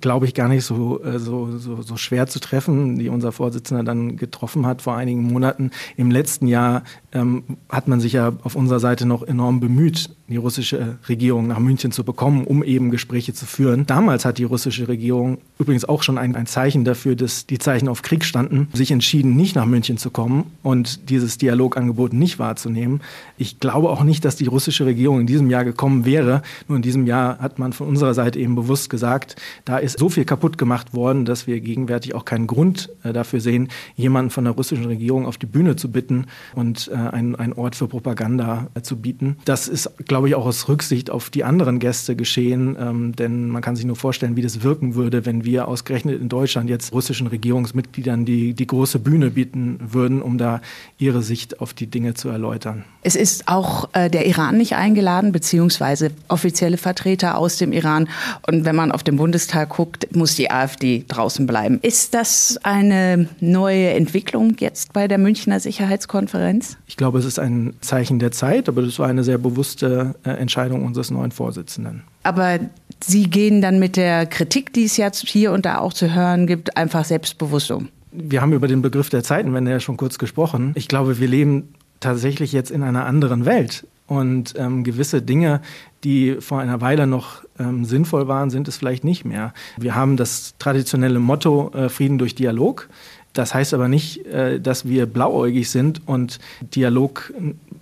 glaube 0.00 0.26
ich, 0.26 0.34
gar 0.34 0.48
nicht 0.48 0.64
so, 0.64 1.02
äh, 1.02 1.18
so, 1.18 1.58
so, 1.58 1.80
so 1.80 1.96
schwer 1.96 2.26
zu 2.26 2.40
treffen, 2.40 2.98
die 2.98 3.08
unser 3.08 3.30
Vorsitzender 3.30 3.84
dann 3.84 4.16
getroffen 4.16 4.66
hat 4.66 4.82
vor 4.82 4.96
einigen 4.96 5.22
Monaten. 5.22 5.70
Im 5.96 6.10
letzten 6.10 6.48
Jahr 6.48 6.82
ähm, 7.12 7.44
hat 7.68 7.86
man 7.86 8.00
sich 8.00 8.12
ja 8.12 8.32
auf 8.42 8.56
unserer 8.56 8.80
Seite 8.80 9.06
noch 9.06 9.22
enorm 9.22 9.60
bemüht, 9.60 10.10
die 10.28 10.36
russische 10.36 10.98
Regierung 11.08 11.46
nach 11.46 11.60
München 11.60 11.92
zu 11.92 12.02
bekommen, 12.02 12.44
um 12.44 12.64
eben 12.64 12.90
Gespräche 12.90 13.32
zu 13.32 13.46
führen. 13.46 13.86
Damals 13.86 14.24
hat 14.24 14.38
die 14.38 14.44
russische 14.44 14.88
Regierung 14.88 15.38
übrigens 15.58 15.84
auch 15.84 16.02
schon 16.02 16.18
ein, 16.18 16.34
ein 16.34 16.46
Zeichen 16.46 16.84
dafür, 16.84 17.14
dass 17.14 17.46
die 17.46 17.58
Zeichen 17.58 17.88
auf 17.88 18.02
Krieg 18.02 18.24
standen, 18.24 18.68
sich 18.72 18.90
entschieden, 18.90 19.36
nicht 19.36 19.54
nach 19.54 19.66
München 19.66 19.98
zu 19.98 20.10
kommen 20.10 20.50
und 20.64 21.10
dieses 21.10 21.38
Dialogangebot 21.38 22.12
nicht 22.12 22.40
wahrzunehmen. 22.40 23.02
Ich 23.38 23.60
glaube 23.60 23.88
auch 23.90 24.02
nicht, 24.02 24.24
dass 24.24 24.34
die 24.34 24.46
russische 24.46 24.84
Regierung 24.84 25.20
in 25.20 25.26
diesem 25.28 25.48
Jahr 25.48 25.64
gekommen 25.64 26.04
wäre. 26.04 26.42
Nur 26.66 26.76
in 26.76 26.82
diesem 26.82 27.06
Jahr 27.06 27.38
hat 27.38 27.60
man 27.60 27.72
von 27.72 27.86
unserer 27.86 28.14
Seite 28.14 28.40
eben 28.40 28.56
bewusst 28.56 28.90
gesagt, 28.90 29.36
da 29.64 29.75
ist 29.78 29.98
so 29.98 30.08
viel 30.08 30.24
kaputt 30.24 30.58
gemacht 30.58 30.94
worden, 30.94 31.24
dass 31.24 31.46
wir 31.46 31.60
gegenwärtig 31.60 32.14
auch 32.14 32.24
keinen 32.24 32.46
Grund 32.46 32.90
äh, 33.02 33.12
dafür 33.12 33.40
sehen, 33.40 33.68
jemanden 33.96 34.30
von 34.30 34.44
der 34.44 34.54
russischen 34.54 34.86
Regierung 34.86 35.26
auf 35.26 35.38
die 35.38 35.46
Bühne 35.46 35.76
zu 35.76 35.90
bitten 35.90 36.26
und 36.54 36.90
äh, 36.92 36.94
einen, 36.94 37.36
Ort 37.56 37.76
für 37.76 37.88
Propaganda 37.88 38.68
äh, 38.74 38.82
zu 38.82 38.96
bieten. 38.96 39.36
Das 39.44 39.68
ist, 39.68 39.90
glaube 40.06 40.28
ich, 40.28 40.34
auch 40.34 40.46
aus 40.46 40.68
Rücksicht 40.68 41.10
auf 41.10 41.30
die 41.30 41.44
anderen 41.44 41.78
Gäste 41.78 42.16
geschehen, 42.16 42.76
ähm, 42.78 43.16
denn 43.16 43.48
man 43.48 43.62
kann 43.62 43.76
sich 43.76 43.86
nur 43.86 43.96
vorstellen, 43.96 44.36
wie 44.36 44.42
das 44.42 44.62
wirken 44.62 44.94
würde, 44.94 45.24
wenn 45.24 45.44
wir 45.44 45.68
ausgerechnet 45.68 46.20
in 46.20 46.28
Deutschland 46.28 46.68
jetzt 46.68 46.92
russischen 46.92 47.26
Regierungsmitgliedern 47.26 48.24
die, 48.24 48.54
die 48.54 48.66
große 48.66 48.98
Bühne 48.98 49.30
bieten 49.30 49.78
würden, 49.80 50.22
um 50.22 50.38
da 50.38 50.60
ihre 50.98 51.22
Sicht 51.22 51.60
auf 51.60 51.72
die 51.72 51.86
Dinge 51.86 52.14
zu 52.14 52.28
erläutern. 52.28 52.84
Es 53.02 53.16
ist 53.16 53.48
auch 53.48 53.88
der 53.92 54.26
Iran 54.26 54.56
nicht 54.56 54.74
eingeladen, 54.74 55.32
beziehungsweise 55.32 56.10
offizielle 56.28 56.76
Vertreter 56.76 57.38
aus 57.38 57.56
dem 57.56 57.72
Iran. 57.72 58.08
Und 58.46 58.64
wenn 58.64 58.76
man 58.76 58.92
auf 58.92 59.02
den 59.02 59.16
Bundestag 59.16 59.65
guckt, 59.68 60.14
muss 60.14 60.34
die 60.34 60.50
AfD 60.50 61.04
draußen 61.06 61.46
bleiben. 61.46 61.78
Ist 61.82 62.14
das 62.14 62.58
eine 62.62 63.28
neue 63.40 63.90
Entwicklung 63.90 64.56
jetzt 64.58 64.92
bei 64.92 65.08
der 65.08 65.18
Münchner 65.18 65.60
Sicherheitskonferenz? 65.60 66.76
Ich 66.86 66.96
glaube, 66.96 67.18
es 67.18 67.24
ist 67.24 67.38
ein 67.38 67.74
Zeichen 67.80 68.18
der 68.18 68.32
Zeit, 68.32 68.68
aber 68.68 68.82
das 68.82 68.98
war 68.98 69.08
eine 69.08 69.24
sehr 69.24 69.38
bewusste 69.38 70.14
äh, 70.24 70.30
Entscheidung 70.30 70.84
unseres 70.84 71.10
neuen 71.10 71.32
Vorsitzenden. 71.32 72.02
Aber 72.22 72.58
Sie 73.04 73.28
gehen 73.28 73.60
dann 73.60 73.78
mit 73.78 73.96
der 73.96 74.26
Kritik, 74.26 74.72
die 74.72 74.84
es 74.84 74.96
jetzt 74.96 75.28
hier 75.28 75.52
und 75.52 75.66
da 75.66 75.78
auch 75.78 75.92
zu 75.92 76.14
hören 76.14 76.46
gibt, 76.46 76.76
einfach 76.76 77.04
selbstbewusst 77.04 77.70
um. 77.70 77.88
Wir 78.10 78.40
haben 78.40 78.52
über 78.52 78.68
den 78.68 78.80
Begriff 78.80 79.10
der 79.10 79.22
Zeitenwende 79.22 79.70
ja 79.70 79.80
schon 79.80 79.96
kurz 79.96 80.18
gesprochen. 80.18 80.72
Ich 80.74 80.88
glaube, 80.88 81.20
wir 81.20 81.28
leben 81.28 81.74
tatsächlich 82.00 82.52
jetzt 82.52 82.70
in 82.70 82.82
einer 82.82 83.04
anderen 83.04 83.44
Welt. 83.44 83.86
Und 84.06 84.54
ähm, 84.56 84.84
gewisse 84.84 85.20
Dinge, 85.20 85.60
die 86.04 86.36
vor 86.40 86.60
einer 86.60 86.80
Weile 86.80 87.06
noch 87.06 87.42
ähm, 87.58 87.84
sinnvoll 87.84 88.28
waren, 88.28 88.50
sind 88.50 88.68
es 88.68 88.76
vielleicht 88.76 89.04
nicht 89.04 89.24
mehr. 89.24 89.52
Wir 89.76 89.94
haben 89.94 90.16
das 90.16 90.54
traditionelle 90.58 91.18
Motto 91.18 91.70
äh, 91.74 91.88
Frieden 91.88 92.18
durch 92.18 92.34
Dialog. 92.34 92.88
Das 93.32 93.52
heißt 93.52 93.74
aber 93.74 93.88
nicht, 93.88 94.24
äh, 94.26 94.60
dass 94.60 94.88
wir 94.88 95.06
blauäugig 95.06 95.70
sind 95.70 96.00
und 96.06 96.38
Dialog 96.74 97.32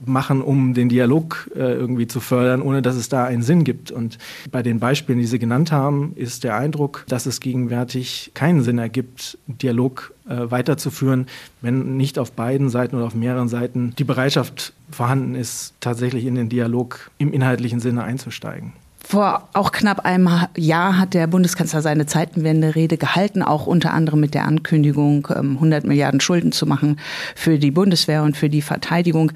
machen, 0.06 0.42
um 0.42 0.74
den 0.74 0.88
Dialog 0.88 1.50
äh, 1.54 1.60
irgendwie 1.60 2.06
zu 2.06 2.20
fördern, 2.20 2.62
ohne 2.62 2.82
dass 2.82 2.96
es 2.96 3.08
da 3.08 3.24
einen 3.24 3.42
Sinn 3.42 3.64
gibt. 3.64 3.90
Und 3.90 4.18
bei 4.50 4.62
den 4.62 4.80
Beispielen, 4.80 5.18
die 5.18 5.26
Sie 5.26 5.38
genannt 5.38 5.72
haben, 5.72 6.12
ist 6.16 6.44
der 6.44 6.56
Eindruck, 6.56 7.04
dass 7.08 7.26
es 7.26 7.40
gegenwärtig 7.40 8.32
keinen 8.34 8.62
Sinn 8.62 8.78
ergibt, 8.78 9.38
Dialog 9.46 10.12
äh, 10.28 10.50
weiterzuführen, 10.50 11.26
wenn 11.60 11.96
nicht 11.96 12.18
auf 12.18 12.32
beiden 12.32 12.68
Seiten 12.68 12.96
oder 12.96 13.06
auf 13.06 13.14
mehreren 13.14 13.48
Seiten 13.48 13.94
die 13.98 14.04
Bereitschaft 14.04 14.72
vorhanden 14.90 15.34
ist, 15.34 15.74
tatsächlich 15.80 16.26
in 16.26 16.34
den 16.34 16.48
Dialog 16.48 17.10
im 17.18 17.32
inhaltlichen 17.32 17.80
Sinne 17.80 18.04
einzusteigen. 18.04 18.72
Vor 19.06 19.48
auch 19.52 19.70
knapp 19.70 20.06
einem 20.06 20.30
Jahr 20.56 20.98
hat 20.98 21.12
der 21.12 21.26
Bundeskanzler 21.26 21.82
seine 21.82 22.06
Zeitenwende-Rede 22.06 22.96
gehalten, 22.96 23.42
auch 23.42 23.66
unter 23.66 23.92
anderem 23.92 24.18
mit 24.18 24.32
der 24.32 24.46
Ankündigung, 24.46 25.26
100 25.26 25.84
ähm, 25.84 25.88
Milliarden 25.88 26.20
Schulden 26.20 26.52
zu 26.52 26.64
machen 26.64 26.98
für 27.34 27.58
die 27.58 27.70
Bundeswehr 27.70 28.22
und 28.22 28.34
für 28.34 28.48
die 28.48 28.62
Verteidigung 28.62 29.32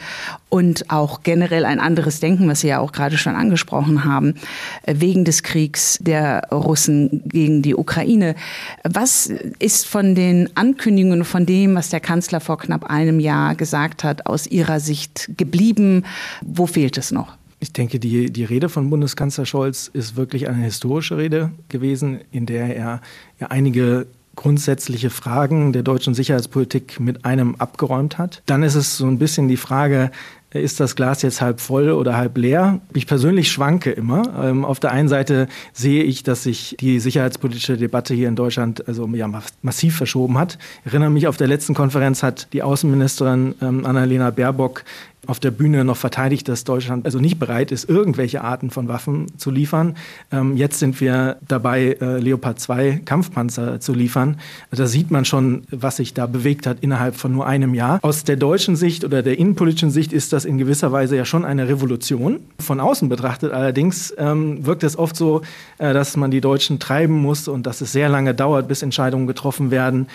und 0.49 0.91
auch 0.91 1.23
generell 1.23 1.67
ein 1.67 1.81
anderes 1.81 2.19
Denken, 2.19 2.49
was 2.49 2.61
Sie 2.61 2.69
ja 2.69 2.79
auch 2.79 2.93
gerade 2.93 3.19
schon 3.19 3.37
angesprochen 3.37 4.07
haben, 4.07 4.37
äh, 4.85 4.95
wegen 4.97 5.27
des 5.27 5.43
Kriegs 5.43 5.99
der 6.01 6.49
Russen 6.51 7.23
gegen 7.27 7.61
die 7.61 7.75
Ukraine. 7.75 8.37
Was 8.85 9.31
ist 9.59 9.87
von 9.87 10.15
den 10.15 10.49
Ankündigungen, 10.57 11.27
von 11.27 11.45
dem, 11.45 11.75
was 11.75 11.91
der 11.91 12.01
Kanzler 12.01 12.41
vor 12.41 12.57
knapp 12.57 12.85
einem 12.85 13.21
Jahr 13.21 13.55
gesagt 13.55 14.03
hat, 14.03 14.25
aus 14.25 14.47
Ihrer 14.47 14.81
Sicht 14.81 15.31
geblieben? 15.37 16.07
Wo 16.41 16.67
fehlt 16.67 16.97
es 16.97 17.13
noch? 17.13 17.38
Ich 17.61 17.73
denke, 17.73 17.99
die, 17.99 18.31
die 18.31 18.45
Rede 18.45 18.69
von 18.69 18.89
Bundeskanzler 18.89 19.45
Scholz 19.45 19.91
ist 19.93 20.17
wirklich 20.17 20.49
eine 20.49 20.63
historische 20.63 21.17
Rede 21.17 21.51
gewesen, 21.69 22.21
in 22.31 22.47
der 22.47 22.77
er 22.77 23.01
ja 23.41 23.49
einige 23.49 24.07
grundsätzliche 24.37 25.11
Fragen 25.11 25.73
der 25.73 25.83
deutschen 25.83 26.15
Sicherheitspolitik 26.15 27.01
mit 27.01 27.25
einem 27.25 27.57
abgeräumt 27.57 28.19
hat. 28.19 28.43
Dann 28.47 28.63
ist 28.63 28.77
es 28.77 28.97
so 28.97 29.07
ein 29.07 29.19
bisschen 29.19 29.49
die 29.49 29.57
Frage, 29.57 30.13
ist 30.51 30.81
das 30.81 30.97
Glas 30.97 31.23
jetzt 31.23 31.41
halb 31.41 31.61
voll 31.61 31.91
oder 31.91 32.17
halb 32.17 32.39
leer? 32.39 32.81
Ich 32.95 33.07
persönlich 33.07 33.51
schwanke 33.51 33.91
immer. 33.91 34.23
Ähm, 34.43 34.65
auf 34.65 34.81
der 34.81 34.93
einen 34.93 35.09
Seite 35.09 35.49
sehe 35.73 36.05
ich, 36.05 36.23
dass 36.23 36.45
sich 36.45 36.77
die 36.81 37.01
sicherheitspolitische 37.01 37.77
Debatte 37.77 38.15
hier 38.15 38.29
in 38.29 38.37
Deutschland 38.37 38.87
also 38.89 39.07
ja, 39.09 39.29
massiv 39.61 39.97
verschoben 39.97 40.39
hat. 40.39 40.57
Ich 40.85 40.93
erinnere 40.93 41.11
mich, 41.11 41.27
auf 41.27 41.37
der 41.37 41.49
letzten 41.49 41.75
Konferenz 41.75 42.23
hat 42.23 42.49
die 42.53 42.63
Außenministerin 42.63 43.57
ähm, 43.61 43.85
Annalena 43.85 44.31
Baerbock 44.31 44.85
auf 45.29 45.39
der 45.39 45.51
Bühne 45.51 45.85
noch 45.85 45.99
verteidigt, 45.99 46.49
dass 46.49 46.65
Deutschland 46.65 47.05
also 47.05 47.19
nicht 47.19 47.39
bereit 47.39 47.71
ist, 47.71 47.89
irgendwelche 47.89 48.43
Arten 48.43 48.71
von 48.71 48.89
Waffen 48.89 49.27
zu 49.37 49.51
liefern. 49.51 49.95
Ähm, 50.33 50.57
jetzt 50.57 50.79
sind 50.79 51.01
wir 51.03 51.37
dabei, 51.47 51.99
äh, 52.01 52.19
Leopard 52.19 52.59
2 52.59 53.03
Kampfpanzer 53.05 53.79
zu 53.79 53.93
liefern. 53.93 54.41
Da 54.71 54.87
sieht 54.87 55.11
man 55.11 55.27
schon, 55.27 55.65
was 55.71 55.97
sich 55.97 56.15
da 56.15 56.27
bewegt 56.27 56.67
hat 56.67 56.79
innerhalb 56.81 57.15
von 57.15 57.31
nur 57.31 57.47
einem 57.47 57.75
Jahr. 57.75 57.99
Aus 58.01 58.25
der 58.25 58.37
deutschen 58.37 58.75
Sicht 58.75 59.05
oder 59.05 59.23
der 59.23 59.39
innenpolitischen 59.39 59.91
Sicht 59.91 60.15
ist 60.15 60.33
das 60.33 60.47
in 60.47 60.57
gewisser 60.57 60.93
Weise 60.93 61.15
ja 61.15 61.27
schon 61.27 61.45
eine 61.45 61.69
Revolution. 61.69 62.41
Von 62.59 62.81
außen 62.81 63.11
betrachtet 63.11 63.53
allerdings 63.53 64.15
ähm, 64.17 64.65
wirkt 64.65 64.83
es 64.83 64.99
oft 64.99 65.15
so, 65.15 65.43
äh, 65.77 65.93
dass 65.93 66.17
man 66.17 66.31
die 66.31 66.41
Deutschen 66.41 66.79
treiben 66.79 67.15
muss 67.15 67.49
und 67.49 67.67
dass 67.67 67.83
es 67.83 67.93
sehr 67.93 68.09
lange 68.09 68.35
dauert, 68.35 68.67
bis 68.67 68.83
Entscheidungen 68.83 69.27
getroffen 69.27 69.71
werden. 69.71 70.07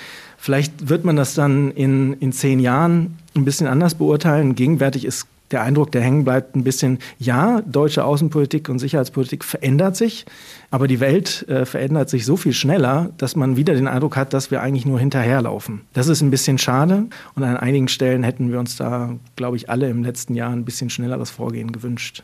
Vielleicht 0.44 0.90
wird 0.90 1.06
man 1.06 1.16
das 1.16 1.36
dann 1.36 1.72
in, 1.72 2.16
in 2.20 2.34
zehn 2.34 2.60
Jahren 2.60 3.18
ein 3.34 3.46
bisschen 3.46 3.66
anders 3.66 3.96
beurteilen. 3.96 4.56
Gegenwärtig 4.56 5.06
ist 5.06 5.26
der 5.52 5.62
Eindruck, 5.62 5.94
der 5.94 6.02
hängen 6.02 6.26
bleibt, 6.26 6.54
ein 6.54 6.66
bisschen, 6.66 7.00
ja, 7.18 7.62
deutsche 7.62 8.04
Außenpolitik 8.04 8.68
und 8.68 8.80
Sicherheitspolitik 8.80 9.46
verändert 9.46 9.96
sich, 9.96 10.26
aber 10.70 10.90
die 10.90 11.00
Welt 11.00 11.48
äh, 11.48 11.66
verändert 11.66 12.10
sich 12.10 12.26
so 12.26 12.36
viel 12.36 12.52
schneller, 12.52 13.12
dass 13.18 13.38
man 13.38 13.56
wieder 13.56 13.74
den 13.74 13.88
Eindruck 13.88 14.18
hat, 14.18 14.34
dass 14.34 14.52
wir 14.52 14.62
eigentlich 14.62 14.86
nur 14.86 15.00
hinterherlaufen. 15.00 15.84
Das 15.94 16.10
ist 16.10 16.20
ein 16.20 16.30
bisschen 16.30 16.58
schade 16.58 17.06
und 17.36 17.44
an 17.44 17.56
einigen 17.56 17.88
Stellen 17.88 18.24
hätten 18.24 18.52
wir 18.52 18.60
uns 18.60 18.76
da, 18.76 19.16
glaube 19.38 19.56
ich, 19.56 19.70
alle 19.70 19.90
im 19.90 20.04
letzten 20.04 20.36
Jahr 20.36 20.52
ein 20.52 20.66
bisschen 20.66 20.90
schnelleres 20.90 21.30
Vorgehen 21.30 21.72
gewünscht. 21.72 22.22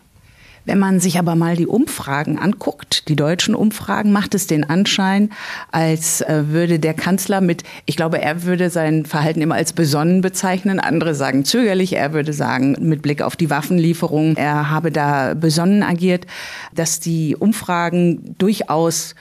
Wenn 0.70 0.78
man 0.78 1.00
sich 1.00 1.18
aber 1.18 1.34
mal 1.34 1.56
die 1.56 1.66
Umfragen 1.66 2.38
anguckt, 2.38 3.10
die 3.10 3.16
deutschen 3.16 3.56
Umfragen, 3.56 4.12
macht 4.12 4.36
es 4.36 4.46
den 4.46 4.70
Anschein, 4.70 5.32
als 5.72 6.22
äh, 6.22 6.44
würde 6.50 6.78
der 6.78 6.94
Kanzler 6.94 7.42
mit, 7.42 7.64
ich 7.88 7.96
glaube, 7.96 8.22
er 8.22 8.44
würde 8.44 8.70
sein 8.70 9.08
Verhalten 9.08 9.42
immer 9.42 9.56
als 9.56 9.74
besonnen 9.74 10.22
bezeichnen, 10.22 10.80
andere 10.80 11.16
sagen 11.16 11.44
zögerlich, 11.44 11.94
er 11.94 12.14
würde 12.14 12.34
sagen, 12.34 12.76
mit 12.82 13.02
Blick 13.02 13.24
auf 13.24 13.36
die 13.36 13.50
Waffenlieferung, 13.50 14.38
er 14.38 14.70
habe 14.70 14.92
da 14.92 15.34
besonnen 15.34 15.82
agiert, 15.82 16.28
dass 16.72 17.00
die 17.00 17.36
Umfragen 17.36 18.36
durchaus 18.38 19.16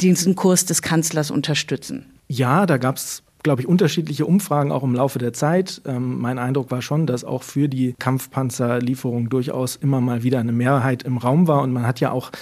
diesen 0.00 0.34
Kurs 0.34 0.64
des 0.64 0.80
Kanzlers 0.80 1.30
unterstützen. 1.30 2.06
Ja, 2.26 2.64
da 2.64 2.78
gab 2.78 2.96
es 2.96 3.22
glaube 3.46 3.62
ich, 3.62 3.68
unterschiedliche 3.68 4.26
Umfragen 4.26 4.72
auch 4.72 4.82
im 4.82 4.92
Laufe 4.92 5.20
der 5.20 5.32
Zeit. 5.32 5.80
Ähm, 5.86 6.20
mein 6.20 6.36
Eindruck 6.40 6.72
war 6.72 6.82
schon, 6.82 7.06
dass 7.06 7.22
auch 7.22 7.44
für 7.44 7.68
die 7.68 7.94
Kampfpanzerlieferung 7.96 9.28
durchaus 9.30 9.76
immer 9.76 10.00
mal 10.00 10.24
wieder 10.24 10.40
eine 10.40 10.50
Mehrheit 10.50 11.04
im 11.04 11.16
Raum 11.16 11.46
war. 11.46 11.62
Und 11.62 11.72
man 11.72 11.86
hat 11.86 12.00
ja 12.00 12.10
auch 12.10 12.32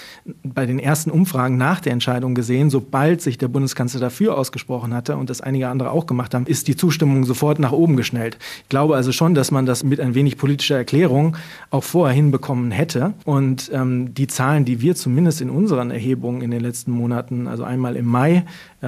bei 0.43 0.65
den 0.65 0.79
ersten 0.79 1.11
Umfragen 1.11 1.57
nach 1.57 1.79
der 1.79 1.93
Entscheidung 1.93 2.33
gesehen, 2.33 2.71
sobald 2.71 3.21
sich 3.21 3.37
der 3.37 3.49
Bundeskanzler 3.49 3.99
dafür 3.99 4.35
ausgesprochen 4.35 4.95
hatte 4.95 5.15
und 5.15 5.29
das 5.29 5.41
einige 5.41 5.67
andere 5.67 5.91
auch 5.91 6.07
gemacht 6.07 6.33
haben, 6.33 6.47
ist 6.47 6.67
die 6.67 6.75
Zustimmung 6.75 7.23
sofort 7.23 7.59
nach 7.59 7.71
oben 7.71 7.97
geschnellt. 7.97 8.39
Ich 8.63 8.69
glaube 8.69 8.95
also 8.95 9.11
schon, 9.11 9.35
dass 9.35 9.51
man 9.51 9.67
das 9.67 9.83
mit 9.83 9.99
ein 9.99 10.15
wenig 10.15 10.37
politischer 10.37 10.77
Erklärung 10.77 11.37
auch 11.69 11.83
vorher 11.83 12.15
hinbekommen 12.15 12.71
hätte. 12.71 13.13
Und 13.25 13.69
ähm, 13.71 14.15
die 14.15 14.25
Zahlen, 14.25 14.65
die 14.65 14.81
wir 14.81 14.95
zumindest 14.95 15.39
in 15.41 15.51
unseren 15.51 15.91
Erhebungen 15.91 16.41
in 16.41 16.49
den 16.49 16.61
letzten 16.61 16.89
Monaten, 16.89 17.45
also 17.47 17.63
einmal 17.63 17.95
im 17.95 18.07
Mai 18.07 18.43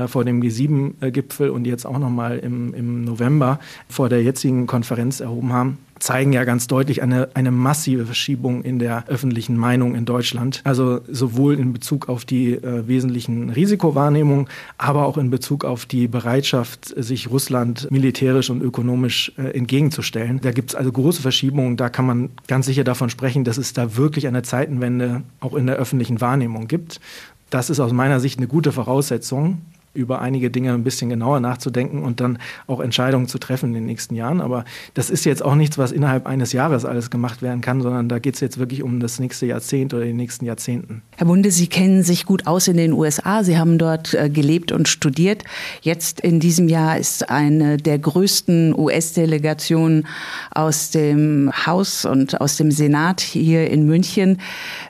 vor 0.06 0.24
dem 0.26 0.42
G7-Gipfel 0.42 1.50
und 1.50 1.66
jetzt 1.66 1.86
auch 1.86 1.98
nochmal 1.98 2.40
im, 2.40 2.74
im 2.74 3.04
November 3.04 3.60
vor 3.90 4.10
der 4.10 4.22
jetzigen 4.22 4.68
Konferenz 4.68 5.20
erhoben 5.20 5.54
haben, 5.54 5.78
zeigen 6.00 6.34
ja 6.34 6.44
ganz 6.44 6.68
deutlich 6.68 7.02
eine, 7.02 7.30
eine 7.34 7.52
massive 7.52 8.06
Verschiebung 8.06 8.64
in 8.64 8.80
der 8.80 9.08
öffentlichen 9.08 9.58
Meinung 9.58 9.96
in 9.96 10.06
Deutschland. 10.06 10.62
Also 10.64 11.02
sowohl 11.08 11.60
in 11.60 11.74
Bezug 11.74 12.10
auf 12.10 12.26
die 12.26 12.54
äh, 12.54 12.88
wesentlichen 12.88 13.50
Risikowahrnehmungen, 13.50 14.48
aber 14.78 15.06
auch 15.06 15.18
in 15.18 15.30
Bezug 15.30 15.66
auf 15.66 15.86
die 15.86 16.08
Bereitschaft, 16.08 16.94
sich 16.96 17.30
Russland 17.30 17.90
militärisch 17.92 18.50
und 18.50 18.62
ökonomisch 18.62 19.32
äh, 19.38 19.58
entgegenzustellen. 19.58 20.40
Da 20.42 20.52
gibt 20.52 20.72
es 20.72 20.76
also 20.76 20.92
große 20.92 21.22
Verschiebungen. 21.22 21.78
Da 21.78 21.90
kann 21.90 22.06
man 22.06 22.30
ganz 22.48 22.66
sicher 22.66 22.84
davon 22.84 23.10
sprechen, 23.10 23.44
dass 23.44 23.58
es 23.58 23.74
da 23.74 23.98
wirklich 23.98 24.28
eine 24.28 24.44
Zeitenwende 24.44 25.24
auch 25.40 25.56
in 25.56 25.68
der 25.68 25.78
öffentlichen 25.78 26.22
Wahrnehmung 26.22 26.68
gibt. 26.68 27.00
Das 27.50 27.70
ist 27.70 27.80
aus 27.80 27.94
meiner 27.94 28.20
Sicht 28.20 28.40
eine 28.40 28.48
gute 28.48 28.72
Voraussetzung, 28.72 29.62
über 29.94 30.22
einige 30.22 30.52
Dinge 30.52 30.74
ein 30.74 30.84
bisschen 30.84 31.10
genauer 31.10 31.40
nachzudenken 31.40 32.04
und 32.04 32.20
dann 32.20 32.38
auch 32.68 32.80
Entscheidungen 32.80 33.28
zu 33.28 33.40
treffen 33.40 33.70
in 33.70 33.74
den 33.74 33.86
nächsten 33.86 34.16
Jahren. 34.16 34.42
Aber 34.42 34.64
das 34.94 35.10
ist 35.10 35.26
jetzt 35.26 35.44
auch 35.44 35.56
nichts, 35.56 35.78
was 35.78 35.92
innerhalb 35.92 36.28
eines 36.28 36.54
Jahres 36.54 36.86
alles 36.86 37.10
gemacht 37.10 37.42
werden 37.42 37.62
kann, 37.62 37.82
sondern 37.82 38.08
da 38.08 38.20
geht 38.20 38.36
es 38.36 38.42
jetzt 38.42 38.60
wirklich 38.60 38.84
um 38.84 39.00
das 39.00 39.20
nächste 39.20 39.48
Jahrzehnt 39.48 39.94
oder 39.94 40.06
die 40.06 40.14
nächsten 40.14 40.46
Jahrzehnten. 40.46 41.02
Herr 41.16 41.26
Bunde, 41.26 41.52
Sie 41.52 41.68
kennen 41.68 42.04
sich 42.04 42.26
gut 42.26 42.46
aus 42.46 42.68
in 42.68 42.78
den 42.78 42.94
USA. 42.94 43.44
Sie 43.44 43.58
haben 43.58 43.78
dort 43.78 44.14
äh, 44.14 44.30
gelebt 44.30 44.72
und 44.72 44.88
studiert. 44.88 45.44
Jetzt 45.82 46.20
in 46.22 46.40
diesem 46.40 46.70
Jahr 46.70 46.98
ist 46.98 47.30
eine 47.30 47.78
der 47.78 47.98
größten 47.98 48.78
US-Delegationen 48.78 50.08
aus 50.52 50.92
dem 50.92 51.52
Haus 51.66 52.06
und 52.06 52.40
aus 52.40 52.58
dem 52.58 52.72
Senat 52.72 53.22
hier 53.22 53.70
in 53.70 53.86
München. 53.88 54.40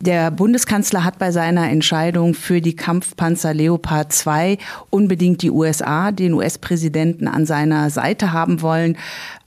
Der 0.01 0.31
Bundeskanzler 0.31 1.03
hat 1.03 1.17
bei 1.17 1.31
seiner 1.31 1.69
Entscheidung 1.69 2.33
für 2.33 2.61
die 2.61 2.75
Kampfpanzer 2.75 3.53
Leopard 3.53 4.11
2 4.11 4.57
unbedingt 4.89 5.41
die 5.41 5.51
USA, 5.51 6.11
den 6.11 6.33
US-Präsidenten 6.33 7.27
an 7.27 7.45
seiner 7.45 7.89
Seite 7.89 8.31
haben 8.31 8.61
wollen. 8.61 8.97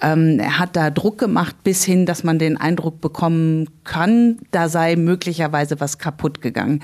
Ähm, 0.03 0.39
er 0.39 0.59
hat 0.59 0.77
da 0.77 0.91
Druck 0.91 1.19
gemacht 1.19 1.57
bis 1.65 1.85
hin, 1.85 2.07
dass 2.07 2.25
man 2.25 2.39
den 2.39 2.57
Eindruck 2.57 3.01
bekommen 3.01 3.69
kann, 3.85 4.39
da 4.51 4.69
sei 4.69 4.97
möglicherweise 4.97 5.81
was 5.81 5.99
kaputt 5.99 6.41
gegangen 6.41 6.83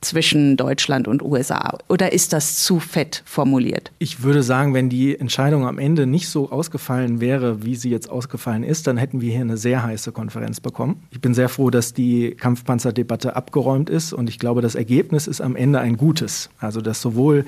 zwischen 0.00 0.56
Deutschland 0.56 1.06
und 1.08 1.22
USA. 1.22 1.78
Oder 1.88 2.12
ist 2.12 2.32
das 2.32 2.56
zu 2.56 2.80
fett 2.80 3.22
formuliert? 3.24 3.92
Ich 3.98 4.22
würde 4.22 4.42
sagen, 4.42 4.72
wenn 4.72 4.88
die 4.88 5.18
Entscheidung 5.18 5.66
am 5.66 5.78
Ende 5.78 6.06
nicht 6.06 6.28
so 6.28 6.50
ausgefallen 6.50 7.20
wäre, 7.20 7.64
wie 7.64 7.76
sie 7.76 7.90
jetzt 7.90 8.08
ausgefallen 8.08 8.62
ist, 8.62 8.86
dann 8.86 8.96
hätten 8.96 9.20
wir 9.20 9.30
hier 9.30 9.42
eine 9.42 9.56
sehr 9.56 9.82
heiße 9.82 10.12
Konferenz 10.12 10.60
bekommen. 10.60 11.02
Ich 11.10 11.20
bin 11.20 11.34
sehr 11.34 11.48
froh, 11.48 11.70
dass 11.70 11.92
die 11.92 12.32
Kampfpanzerdebatte 12.32 13.36
abgeräumt 13.36 13.90
ist 13.90 14.12
und 14.12 14.28
ich 14.28 14.38
glaube, 14.38 14.62
das 14.62 14.74
Ergebnis 14.74 15.26
ist 15.26 15.40
am 15.40 15.56
Ende 15.56 15.80
ein 15.80 15.96
gutes. 15.96 16.50
Also, 16.58 16.80
dass 16.80 17.02
sowohl 17.02 17.44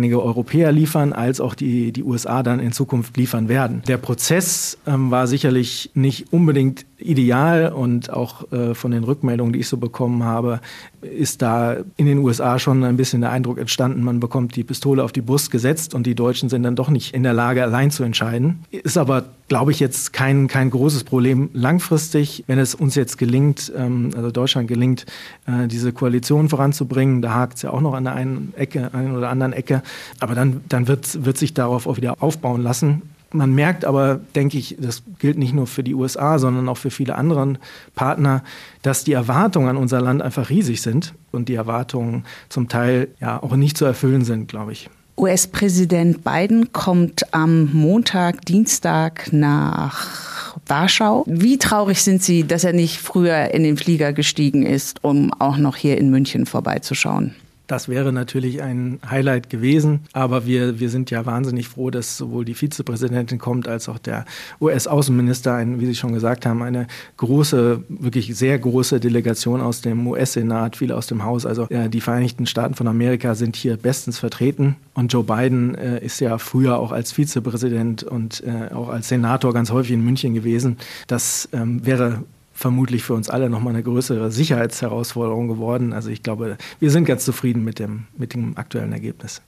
einige 0.00 0.22
Europäer 0.22 0.72
liefern, 0.72 1.12
als 1.12 1.42
auch 1.42 1.54
die, 1.54 1.92
die 1.92 2.02
USA 2.02 2.42
dann 2.42 2.58
in 2.58 2.72
Zukunft 2.72 3.18
liefern 3.18 3.50
werden. 3.50 3.82
Der 3.86 3.98
Prozess 3.98 4.78
ähm, 4.86 5.10
war 5.10 5.26
sicherlich 5.26 5.90
nicht 5.92 6.32
unbedingt 6.32 6.86
ideal 6.96 7.70
und 7.70 8.10
auch 8.10 8.50
äh, 8.50 8.74
von 8.74 8.92
den 8.92 9.04
Rückmeldungen, 9.04 9.52
die 9.52 9.60
ich 9.60 9.68
so 9.68 9.76
bekommen 9.76 10.24
habe, 10.24 10.60
ist 11.02 11.42
da 11.42 11.76
in 11.98 12.06
den 12.06 12.18
USA 12.18 12.58
schon 12.58 12.82
ein 12.82 12.96
bisschen 12.96 13.20
der 13.20 13.30
Eindruck 13.30 13.58
entstanden, 13.58 14.02
man 14.02 14.20
bekommt 14.20 14.56
die 14.56 14.64
Pistole 14.64 15.04
auf 15.04 15.12
die 15.12 15.20
Brust 15.20 15.50
gesetzt 15.50 15.94
und 15.94 16.06
die 16.06 16.14
Deutschen 16.14 16.48
sind 16.48 16.62
dann 16.62 16.76
doch 16.76 16.88
nicht 16.88 17.14
in 17.14 17.22
der 17.22 17.34
Lage, 17.34 17.62
allein 17.62 17.90
zu 17.90 18.02
entscheiden. 18.02 18.64
Ist 18.70 18.96
aber, 18.96 19.24
glaube 19.50 19.72
ich, 19.72 19.80
jetzt 19.80 20.12
kein, 20.12 20.46
kein 20.46 20.70
großes 20.70 21.02
Problem 21.02 21.50
langfristig, 21.52 22.44
wenn 22.46 22.60
es 22.60 22.76
uns 22.76 22.94
jetzt 22.94 23.18
gelingt, 23.18 23.70
ähm, 23.76 24.12
also 24.14 24.30
Deutschland 24.30 24.68
gelingt, 24.68 25.06
äh, 25.44 25.66
diese 25.66 25.92
Koalition 25.92 26.48
voranzubringen. 26.48 27.20
Da 27.20 27.34
hakt 27.34 27.56
es 27.56 27.62
ja 27.62 27.70
auch 27.70 27.80
noch 27.80 27.94
an 27.94 28.04
der 28.04 28.14
einen 28.14 28.54
Ecke, 28.56 28.94
einen 28.94 29.16
oder 29.16 29.28
anderen 29.28 29.52
Ecke. 29.52 29.82
Aber 30.20 30.36
dann, 30.36 30.60
dann 30.68 30.86
wird, 30.86 31.24
wird 31.24 31.36
sich 31.36 31.52
darauf 31.52 31.88
auch 31.88 31.96
wieder 31.96 32.22
aufbauen 32.22 32.62
lassen. 32.62 33.02
Man 33.32 33.52
merkt 33.52 33.84
aber, 33.84 34.20
denke 34.36 34.56
ich, 34.56 34.76
das 34.78 35.02
gilt 35.18 35.36
nicht 35.36 35.52
nur 35.52 35.66
für 35.66 35.82
die 35.82 35.96
USA, 35.96 36.38
sondern 36.38 36.68
auch 36.68 36.78
für 36.78 36.90
viele 36.92 37.16
andere 37.16 37.54
Partner, 37.96 38.44
dass 38.82 39.02
die 39.02 39.14
Erwartungen 39.14 39.68
an 39.68 39.76
unser 39.76 40.00
Land 40.00 40.22
einfach 40.22 40.48
riesig 40.48 40.80
sind 40.80 41.12
und 41.32 41.48
die 41.48 41.54
Erwartungen 41.56 42.24
zum 42.48 42.68
Teil 42.68 43.08
ja 43.20 43.42
auch 43.42 43.56
nicht 43.56 43.76
zu 43.76 43.84
erfüllen 43.84 44.24
sind, 44.24 44.46
glaube 44.46 44.70
ich. 44.70 44.90
US-Präsident 45.20 46.24
Biden 46.24 46.72
kommt 46.72 47.34
am 47.34 47.70
Montag, 47.74 48.46
Dienstag 48.46 49.30
nach 49.32 50.56
Warschau. 50.66 51.24
Wie 51.26 51.58
traurig 51.58 52.02
sind 52.02 52.22
Sie, 52.22 52.44
dass 52.44 52.64
er 52.64 52.72
nicht 52.72 52.96
früher 52.96 53.52
in 53.52 53.62
den 53.62 53.76
Flieger 53.76 54.14
gestiegen 54.14 54.64
ist, 54.64 55.04
um 55.04 55.30
auch 55.34 55.58
noch 55.58 55.76
hier 55.76 55.98
in 55.98 56.10
München 56.10 56.46
vorbeizuschauen? 56.46 57.34
Das 57.70 57.88
wäre 57.88 58.12
natürlich 58.12 58.62
ein 58.62 58.98
Highlight 59.08 59.48
gewesen. 59.48 60.00
Aber 60.12 60.44
wir, 60.44 60.80
wir 60.80 60.90
sind 60.90 61.12
ja 61.12 61.24
wahnsinnig 61.24 61.68
froh, 61.68 61.90
dass 61.90 62.16
sowohl 62.16 62.44
die 62.44 62.54
Vizepräsidentin 62.54 63.38
kommt 63.38 63.68
als 63.68 63.88
auch 63.88 63.98
der 63.98 64.24
US-Außenminister, 64.60 65.64
wie 65.78 65.86
Sie 65.86 65.94
schon 65.94 66.12
gesagt 66.12 66.46
haben, 66.46 66.62
eine 66.62 66.88
große, 67.18 67.84
wirklich 67.88 68.36
sehr 68.36 68.58
große 68.58 68.98
Delegation 68.98 69.60
aus 69.60 69.82
dem 69.82 70.04
US-Senat, 70.04 70.78
viele 70.78 70.96
aus 70.96 71.06
dem 71.06 71.22
Haus. 71.24 71.46
Also 71.46 71.68
äh, 71.68 71.88
die 71.88 72.00
Vereinigten 72.00 72.46
Staaten 72.46 72.74
von 72.74 72.88
Amerika 72.88 73.36
sind 73.36 73.54
hier 73.54 73.76
bestens 73.76 74.18
vertreten. 74.18 74.74
Und 74.94 75.12
Joe 75.12 75.22
Biden 75.22 75.76
äh, 75.76 76.04
ist 76.04 76.18
ja 76.18 76.38
früher 76.38 76.76
auch 76.76 76.90
als 76.90 77.12
Vizepräsident 77.12 78.02
und 78.02 78.42
äh, 78.42 78.74
auch 78.74 78.88
als 78.88 79.06
Senator 79.06 79.54
ganz 79.54 79.70
häufig 79.70 79.92
in 79.92 80.04
München 80.04 80.34
gewesen. 80.34 80.76
Das 81.06 81.48
ähm, 81.52 81.86
wäre 81.86 82.24
vermutlich 82.60 83.02
für 83.02 83.14
uns 83.14 83.30
alle 83.30 83.48
nochmal 83.48 83.72
eine 83.72 83.82
größere 83.82 84.30
Sicherheitsherausforderung 84.30 85.48
geworden. 85.48 85.94
Also 85.94 86.10
ich 86.10 86.22
glaube, 86.22 86.58
wir 86.78 86.90
sind 86.90 87.06
ganz 87.06 87.24
zufrieden 87.24 87.64
mit 87.64 87.78
dem, 87.78 88.04
mit 88.18 88.34
dem 88.34 88.56
aktuellen 88.58 88.92
Ergebnis. 88.92 89.40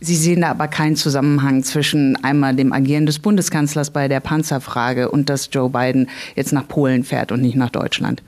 Sie 0.00 0.14
sehen 0.14 0.42
da 0.42 0.50
aber 0.50 0.68
keinen 0.68 0.94
Zusammenhang 0.94 1.64
zwischen 1.64 2.22
einmal 2.22 2.54
dem 2.54 2.74
Agieren 2.74 3.06
des 3.06 3.20
Bundeskanzlers 3.20 3.90
bei 3.90 4.06
der 4.06 4.20
Panzerfrage 4.20 5.10
und 5.10 5.30
dass 5.30 5.48
Joe 5.50 5.70
Biden 5.70 6.10
jetzt 6.36 6.52
nach 6.52 6.68
Polen 6.68 7.04
fährt 7.04 7.32
und 7.32 7.40
nicht 7.40 7.56
nach 7.56 7.70
Deutschland. 7.70 8.22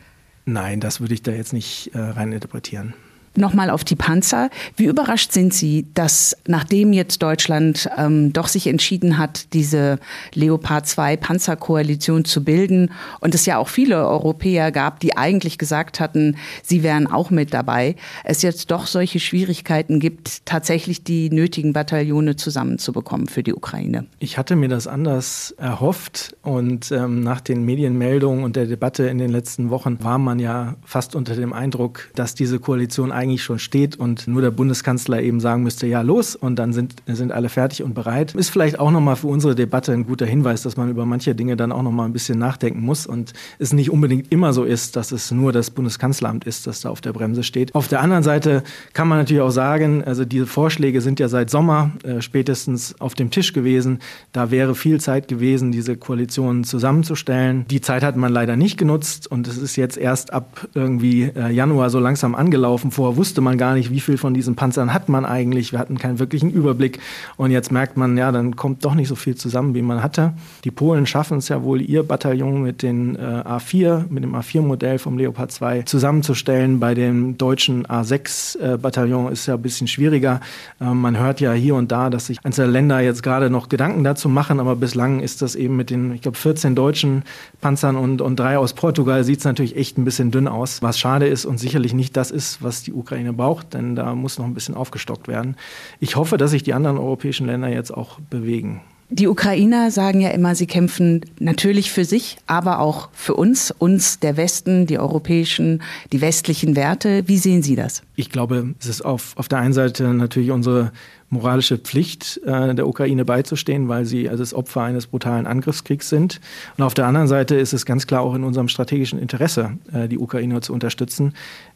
Nein, 0.46 0.80
das 0.80 1.00
würde 1.00 1.12
ich 1.12 1.22
da 1.22 1.32
jetzt 1.32 1.52
nicht 1.52 1.90
äh, 1.94 1.98
rein 1.98 2.32
interpretieren. 2.32 2.94
Nochmal 3.36 3.70
auf 3.70 3.84
die 3.84 3.94
Panzer. 3.94 4.50
Wie 4.76 4.86
überrascht 4.86 5.30
sind 5.30 5.54
Sie, 5.54 5.86
dass 5.94 6.36
nachdem 6.48 6.92
jetzt 6.92 7.22
Deutschland 7.22 7.88
ähm, 7.96 8.32
doch 8.32 8.48
sich 8.48 8.66
entschieden 8.66 9.18
hat, 9.18 9.52
diese 9.52 10.00
Leopard 10.34 10.88
2 10.88 11.16
Panzerkoalition 11.16 12.24
zu 12.24 12.42
bilden 12.42 12.90
und 13.20 13.36
es 13.36 13.46
ja 13.46 13.58
auch 13.58 13.68
viele 13.68 14.04
Europäer 14.04 14.72
gab, 14.72 14.98
die 14.98 15.16
eigentlich 15.16 15.58
gesagt 15.58 16.00
hatten, 16.00 16.36
sie 16.62 16.82
wären 16.82 17.06
auch 17.06 17.30
mit 17.30 17.54
dabei, 17.54 17.94
es 18.24 18.42
jetzt 18.42 18.72
doch 18.72 18.86
solche 18.86 19.20
Schwierigkeiten 19.20 20.00
gibt, 20.00 20.44
tatsächlich 20.44 21.04
die 21.04 21.30
nötigen 21.30 21.72
Bataillone 21.72 22.34
zusammenzubekommen 22.34 23.28
für 23.28 23.44
die 23.44 23.54
Ukraine? 23.54 24.06
Ich 24.18 24.38
hatte 24.38 24.56
mir 24.56 24.68
das 24.68 24.88
anders 24.88 25.54
erhofft 25.56 26.36
und 26.42 26.90
ähm, 26.90 27.20
nach 27.20 27.40
den 27.40 27.64
Medienmeldungen 27.64 28.42
und 28.42 28.56
der 28.56 28.66
Debatte 28.66 29.04
in 29.04 29.18
den 29.18 29.30
letzten 29.30 29.70
Wochen 29.70 30.02
war 30.02 30.18
man 30.18 30.40
ja 30.40 30.74
fast 30.84 31.14
unter 31.14 31.36
dem 31.36 31.52
Eindruck, 31.52 32.08
dass 32.16 32.34
diese 32.34 32.58
Koalition 32.58 33.12
eigentlich 33.20 33.42
schon 33.42 33.58
steht 33.58 33.96
und 33.96 34.26
nur 34.26 34.42
der 34.42 34.50
Bundeskanzler 34.50 35.20
eben 35.22 35.40
sagen 35.40 35.62
müsste, 35.62 35.86
ja 35.86 36.00
los 36.00 36.34
und 36.34 36.56
dann 36.58 36.72
sind, 36.72 36.96
sind 37.06 37.32
alle 37.32 37.48
fertig 37.48 37.82
und 37.82 37.94
bereit. 37.94 38.34
Ist 38.34 38.48
vielleicht 38.48 38.80
auch 38.80 38.90
nochmal 38.90 39.16
für 39.16 39.26
unsere 39.26 39.54
Debatte 39.54 39.92
ein 39.92 40.06
guter 40.06 40.26
Hinweis, 40.26 40.62
dass 40.62 40.76
man 40.76 40.88
über 40.88 41.04
manche 41.04 41.34
Dinge 41.34 41.56
dann 41.56 41.70
auch 41.70 41.82
nochmal 41.82 42.06
ein 42.06 42.12
bisschen 42.12 42.38
nachdenken 42.38 42.80
muss 42.80 43.06
und 43.06 43.32
es 43.58 43.72
nicht 43.72 43.90
unbedingt 43.90 44.32
immer 44.32 44.52
so 44.52 44.64
ist, 44.64 44.96
dass 44.96 45.12
es 45.12 45.30
nur 45.30 45.52
das 45.52 45.70
Bundeskanzleramt 45.70 46.44
ist, 46.44 46.66
das 46.66 46.80
da 46.80 46.90
auf 46.90 47.00
der 47.00 47.12
Bremse 47.12 47.42
steht. 47.42 47.74
Auf 47.74 47.88
der 47.88 48.00
anderen 48.00 48.22
Seite 48.22 48.62
kann 48.94 49.06
man 49.06 49.18
natürlich 49.18 49.42
auch 49.42 49.50
sagen, 49.50 50.02
also 50.04 50.24
diese 50.24 50.46
Vorschläge 50.46 51.00
sind 51.00 51.20
ja 51.20 51.28
seit 51.28 51.50
Sommer 51.50 51.92
äh, 52.02 52.20
spätestens 52.22 52.98
auf 53.00 53.14
dem 53.14 53.30
Tisch 53.30 53.52
gewesen. 53.52 53.98
Da 54.32 54.50
wäre 54.50 54.74
viel 54.74 55.00
Zeit 55.00 55.28
gewesen, 55.28 55.72
diese 55.72 55.96
Koalition 55.96 56.64
zusammenzustellen. 56.64 57.66
Die 57.70 57.80
Zeit 57.80 58.02
hat 58.02 58.16
man 58.16 58.32
leider 58.32 58.56
nicht 58.56 58.78
genutzt 58.78 59.30
und 59.30 59.46
es 59.46 59.58
ist 59.58 59.76
jetzt 59.76 59.98
erst 59.98 60.32
ab 60.32 60.68
irgendwie 60.74 61.24
äh, 61.24 61.50
Januar 61.50 61.90
so 61.90 61.98
langsam 61.98 62.34
angelaufen 62.34 62.90
vor 62.90 63.09
Davor 63.10 63.16
wusste 63.16 63.40
man 63.40 63.58
gar 63.58 63.74
nicht, 63.74 63.90
wie 63.90 63.98
viel 63.98 64.18
von 64.18 64.34
diesen 64.34 64.54
Panzern 64.54 64.94
hat 64.94 65.08
man 65.08 65.24
eigentlich. 65.24 65.72
Wir 65.72 65.80
hatten 65.80 65.98
keinen 65.98 66.20
wirklichen 66.20 66.48
Überblick. 66.48 67.00
Und 67.36 67.50
jetzt 67.50 67.72
merkt 67.72 67.96
man, 67.96 68.16
ja, 68.16 68.30
dann 68.30 68.54
kommt 68.54 68.84
doch 68.84 68.94
nicht 68.94 69.08
so 69.08 69.16
viel 69.16 69.34
zusammen, 69.34 69.74
wie 69.74 69.82
man 69.82 70.00
hatte. 70.00 70.32
Die 70.62 70.70
Polen 70.70 71.06
schaffen 71.06 71.38
es 71.38 71.48
ja 71.48 71.64
wohl, 71.64 71.80
ihr 71.80 72.04
Bataillon 72.04 72.62
mit 72.62 72.82
den 72.82 73.16
äh, 73.16 73.18
A4, 73.18 74.04
mit 74.10 74.22
dem 74.22 74.36
A4-Modell 74.36 75.00
vom 75.00 75.18
Leopard 75.18 75.50
2 75.50 75.82
zusammenzustellen. 75.82 76.78
Bei 76.78 76.94
dem 76.94 77.36
deutschen 77.36 77.84
A6-Bataillon 77.84 79.28
äh, 79.28 79.32
ist 79.32 79.46
ja 79.46 79.54
ein 79.54 79.62
bisschen 79.62 79.88
schwieriger. 79.88 80.40
Äh, 80.80 80.94
man 80.94 81.18
hört 81.18 81.40
ja 81.40 81.52
hier 81.52 81.74
und 81.74 81.90
da, 81.90 82.10
dass 82.10 82.26
sich 82.26 82.38
einzelne 82.44 82.70
Länder 82.70 83.00
jetzt 83.00 83.24
gerade 83.24 83.50
noch 83.50 83.68
Gedanken 83.68 84.04
dazu 84.04 84.28
machen, 84.28 84.60
aber 84.60 84.76
bislang 84.76 85.18
ist 85.18 85.42
das 85.42 85.56
eben 85.56 85.74
mit 85.74 85.90
den, 85.90 86.12
ich 86.14 86.22
glaube, 86.22 86.38
14 86.38 86.76
deutschen 86.76 87.24
Panzern 87.60 87.96
und, 87.96 88.22
und 88.22 88.38
drei 88.38 88.56
aus 88.56 88.72
Portugal 88.72 89.24
sieht 89.24 89.40
es 89.40 89.44
natürlich 89.44 89.74
echt 89.74 89.98
ein 89.98 90.04
bisschen 90.04 90.30
dünn 90.30 90.46
aus, 90.46 90.80
was 90.80 90.96
schade 90.96 91.26
ist 91.26 91.44
und 91.44 91.58
sicherlich 91.58 91.92
nicht 91.92 92.16
das 92.16 92.30
ist, 92.30 92.62
was 92.62 92.84
die 92.84 92.92
Ukraine 93.00 93.32
braucht, 93.32 93.74
denn 93.74 93.96
da 93.96 94.14
muss 94.14 94.38
noch 94.38 94.46
ein 94.46 94.54
bisschen 94.54 94.74
aufgestockt 94.74 95.26
werden. 95.26 95.56
Ich 95.98 96.16
hoffe, 96.16 96.36
dass 96.36 96.52
sich 96.52 96.62
die 96.62 96.74
anderen 96.74 96.98
europäischen 96.98 97.46
Länder 97.46 97.68
jetzt 97.68 97.90
auch 97.90 98.20
bewegen. 98.30 98.80
Die 99.12 99.26
Ukrainer 99.26 99.90
sagen 99.90 100.20
ja 100.20 100.30
immer, 100.30 100.54
sie 100.54 100.68
kämpfen 100.68 101.22
natürlich 101.40 101.90
für 101.90 102.04
sich, 102.04 102.36
aber 102.46 102.78
auch 102.78 103.08
für 103.12 103.34
uns, 103.34 103.72
uns 103.76 104.20
der 104.20 104.36
Westen, 104.36 104.86
die 104.86 105.00
europäischen, 105.00 105.82
die 106.12 106.20
westlichen 106.20 106.76
Werte. 106.76 107.24
Wie 107.26 107.38
sehen 107.38 107.64
Sie 107.64 107.74
das? 107.74 108.04
Ich 108.14 108.30
glaube, 108.30 108.72
es 108.78 108.86
ist 108.86 109.04
auf, 109.04 109.32
auf 109.36 109.48
der 109.48 109.58
einen 109.58 109.72
Seite 109.72 110.04
natürlich 110.14 110.52
unsere 110.52 110.92
moralische 111.28 111.78
Pflicht, 111.78 112.40
äh, 112.44 112.74
der 112.74 112.86
Ukraine 112.86 113.24
beizustehen, 113.24 113.88
weil 113.88 114.04
sie 114.04 114.28
also 114.28 114.42
das 114.42 114.52
Opfer 114.52 114.82
eines 114.82 115.06
brutalen 115.06 115.46
Angriffskriegs 115.46 116.08
sind. 116.08 116.40
Und 116.76 116.84
auf 116.84 116.94
der 116.94 117.06
anderen 117.06 117.28
Seite 117.28 117.54
ist 117.56 117.72
es 117.72 117.86
ganz 117.86 118.06
klar 118.06 118.22
auch 118.22 118.34
in 118.34 118.44
unserem 118.44 118.68
strategischen 118.68 119.18
Interesse, 119.18 119.78
äh, 119.92 120.08
die 120.08 120.18
Ukraine 120.18 120.60
zu 120.60 120.72
unterstützen. 120.72 121.34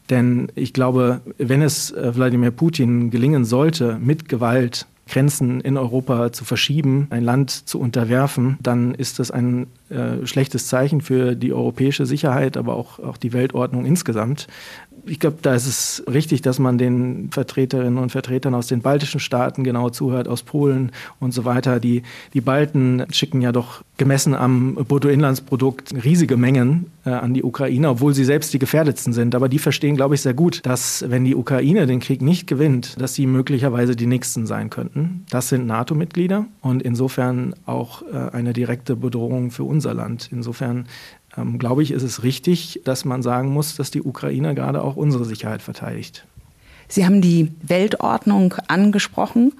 Denn 0.09 0.51
ich 0.55 0.73
glaube, 0.73 1.21
wenn 1.37 1.61
es 1.61 1.91
äh, 1.91 2.15
Wladimir 2.15 2.51
Putin 2.51 3.09
gelingen 3.09 3.45
sollte, 3.45 3.97
mit 3.99 4.29
Gewalt 4.29 4.85
Grenzen 5.07 5.61
in 5.61 5.77
Europa 5.77 6.31
zu 6.31 6.45
verschieben, 6.45 7.07
ein 7.11 7.23
Land 7.23 7.51
zu 7.51 7.79
unterwerfen, 7.79 8.57
dann 8.61 8.95
ist 8.95 9.19
das 9.19 9.29
ein 9.29 9.67
äh, 9.89 10.25
schlechtes 10.25 10.67
Zeichen 10.67 11.01
für 11.01 11.35
die 11.35 11.53
europäische 11.53 12.07
Sicherheit, 12.07 12.57
aber 12.57 12.75
auch, 12.75 12.97
auch 12.99 13.17
die 13.17 13.31
Weltordnung 13.31 13.85
insgesamt. 13.85 14.47
Ich 15.07 15.19
glaube, 15.19 15.37
da 15.41 15.53
ist 15.53 15.67
es 15.67 16.03
richtig, 16.11 16.41
dass 16.41 16.59
man 16.59 16.77
den 16.77 17.29
Vertreterinnen 17.31 17.97
und 17.97 18.11
Vertretern 18.11 18.55
aus 18.55 18.67
den 18.67 18.81
baltischen 18.81 19.19
Staaten 19.19 19.63
genau 19.63 19.89
zuhört, 19.89 20.27
aus 20.27 20.43
Polen 20.43 20.91
und 21.19 21.33
so 21.33 21.45
weiter. 21.45 21.79
Die, 21.79 22.03
die 22.33 22.41
Balten 22.41 23.05
schicken 23.11 23.41
ja 23.41 23.51
doch 23.51 23.83
gemessen 23.97 24.33
am 24.33 24.75
Bruttoinlandsprodukt 24.75 25.93
riesige 26.03 26.37
Mengen 26.37 26.91
äh, 27.05 27.11
an 27.11 27.33
die 27.33 27.43
Ukraine, 27.43 27.89
obwohl 27.89 28.13
sie 28.13 28.25
selbst 28.25 28.53
die 28.53 28.59
gefährdetsten 28.59 29.13
sind. 29.13 29.35
Aber 29.35 29.47
die 29.47 29.59
verstehen, 29.59 29.95
glaube 29.95 30.15
ich, 30.15 30.21
sehr 30.21 30.33
gut, 30.33 30.65
dass 30.65 31.05
wenn 31.07 31.23
die 31.23 31.35
Ukraine 31.35 31.85
den 31.85 31.99
Krieg 31.99 32.21
nicht 32.21 32.47
gewinnt, 32.47 32.99
dass 32.99 33.13
sie 33.13 33.27
möglicherweise 33.27 33.95
die 33.95 34.07
Nächsten 34.07 34.47
sein 34.47 34.69
könnten. 34.69 35.25
Das 35.29 35.49
sind 35.49 35.67
NATO-Mitglieder 35.67 36.45
und 36.61 36.81
insofern 36.81 37.53
auch 37.65 38.01
äh, 38.01 38.31
eine 38.31 38.53
direkte 38.53 38.95
Bedrohung 38.95 39.51
für 39.51 39.63
unser 39.63 39.93
Land. 39.93 40.29
Insofern 40.31 40.87
ähm, 41.37 41.57
glaube 41.59 41.83
ich, 41.83 41.91
ist 41.91 42.03
es 42.03 42.23
richtig, 42.23 42.81
dass 42.83 43.05
man 43.05 43.21
sagen 43.21 43.49
muss, 43.49 43.75
dass 43.75 43.91
die 43.91 44.01
Ukraine 44.01 44.55
gerade 44.55 44.83
auch 44.83 44.95
unsere 44.95 45.25
Sicherheit 45.25 45.61
verteidigt. 45.61 46.25
Sie 46.87 47.05
haben 47.05 47.21
die 47.21 47.51
Weltordnung 47.63 48.53
angesprochen. 48.67 49.53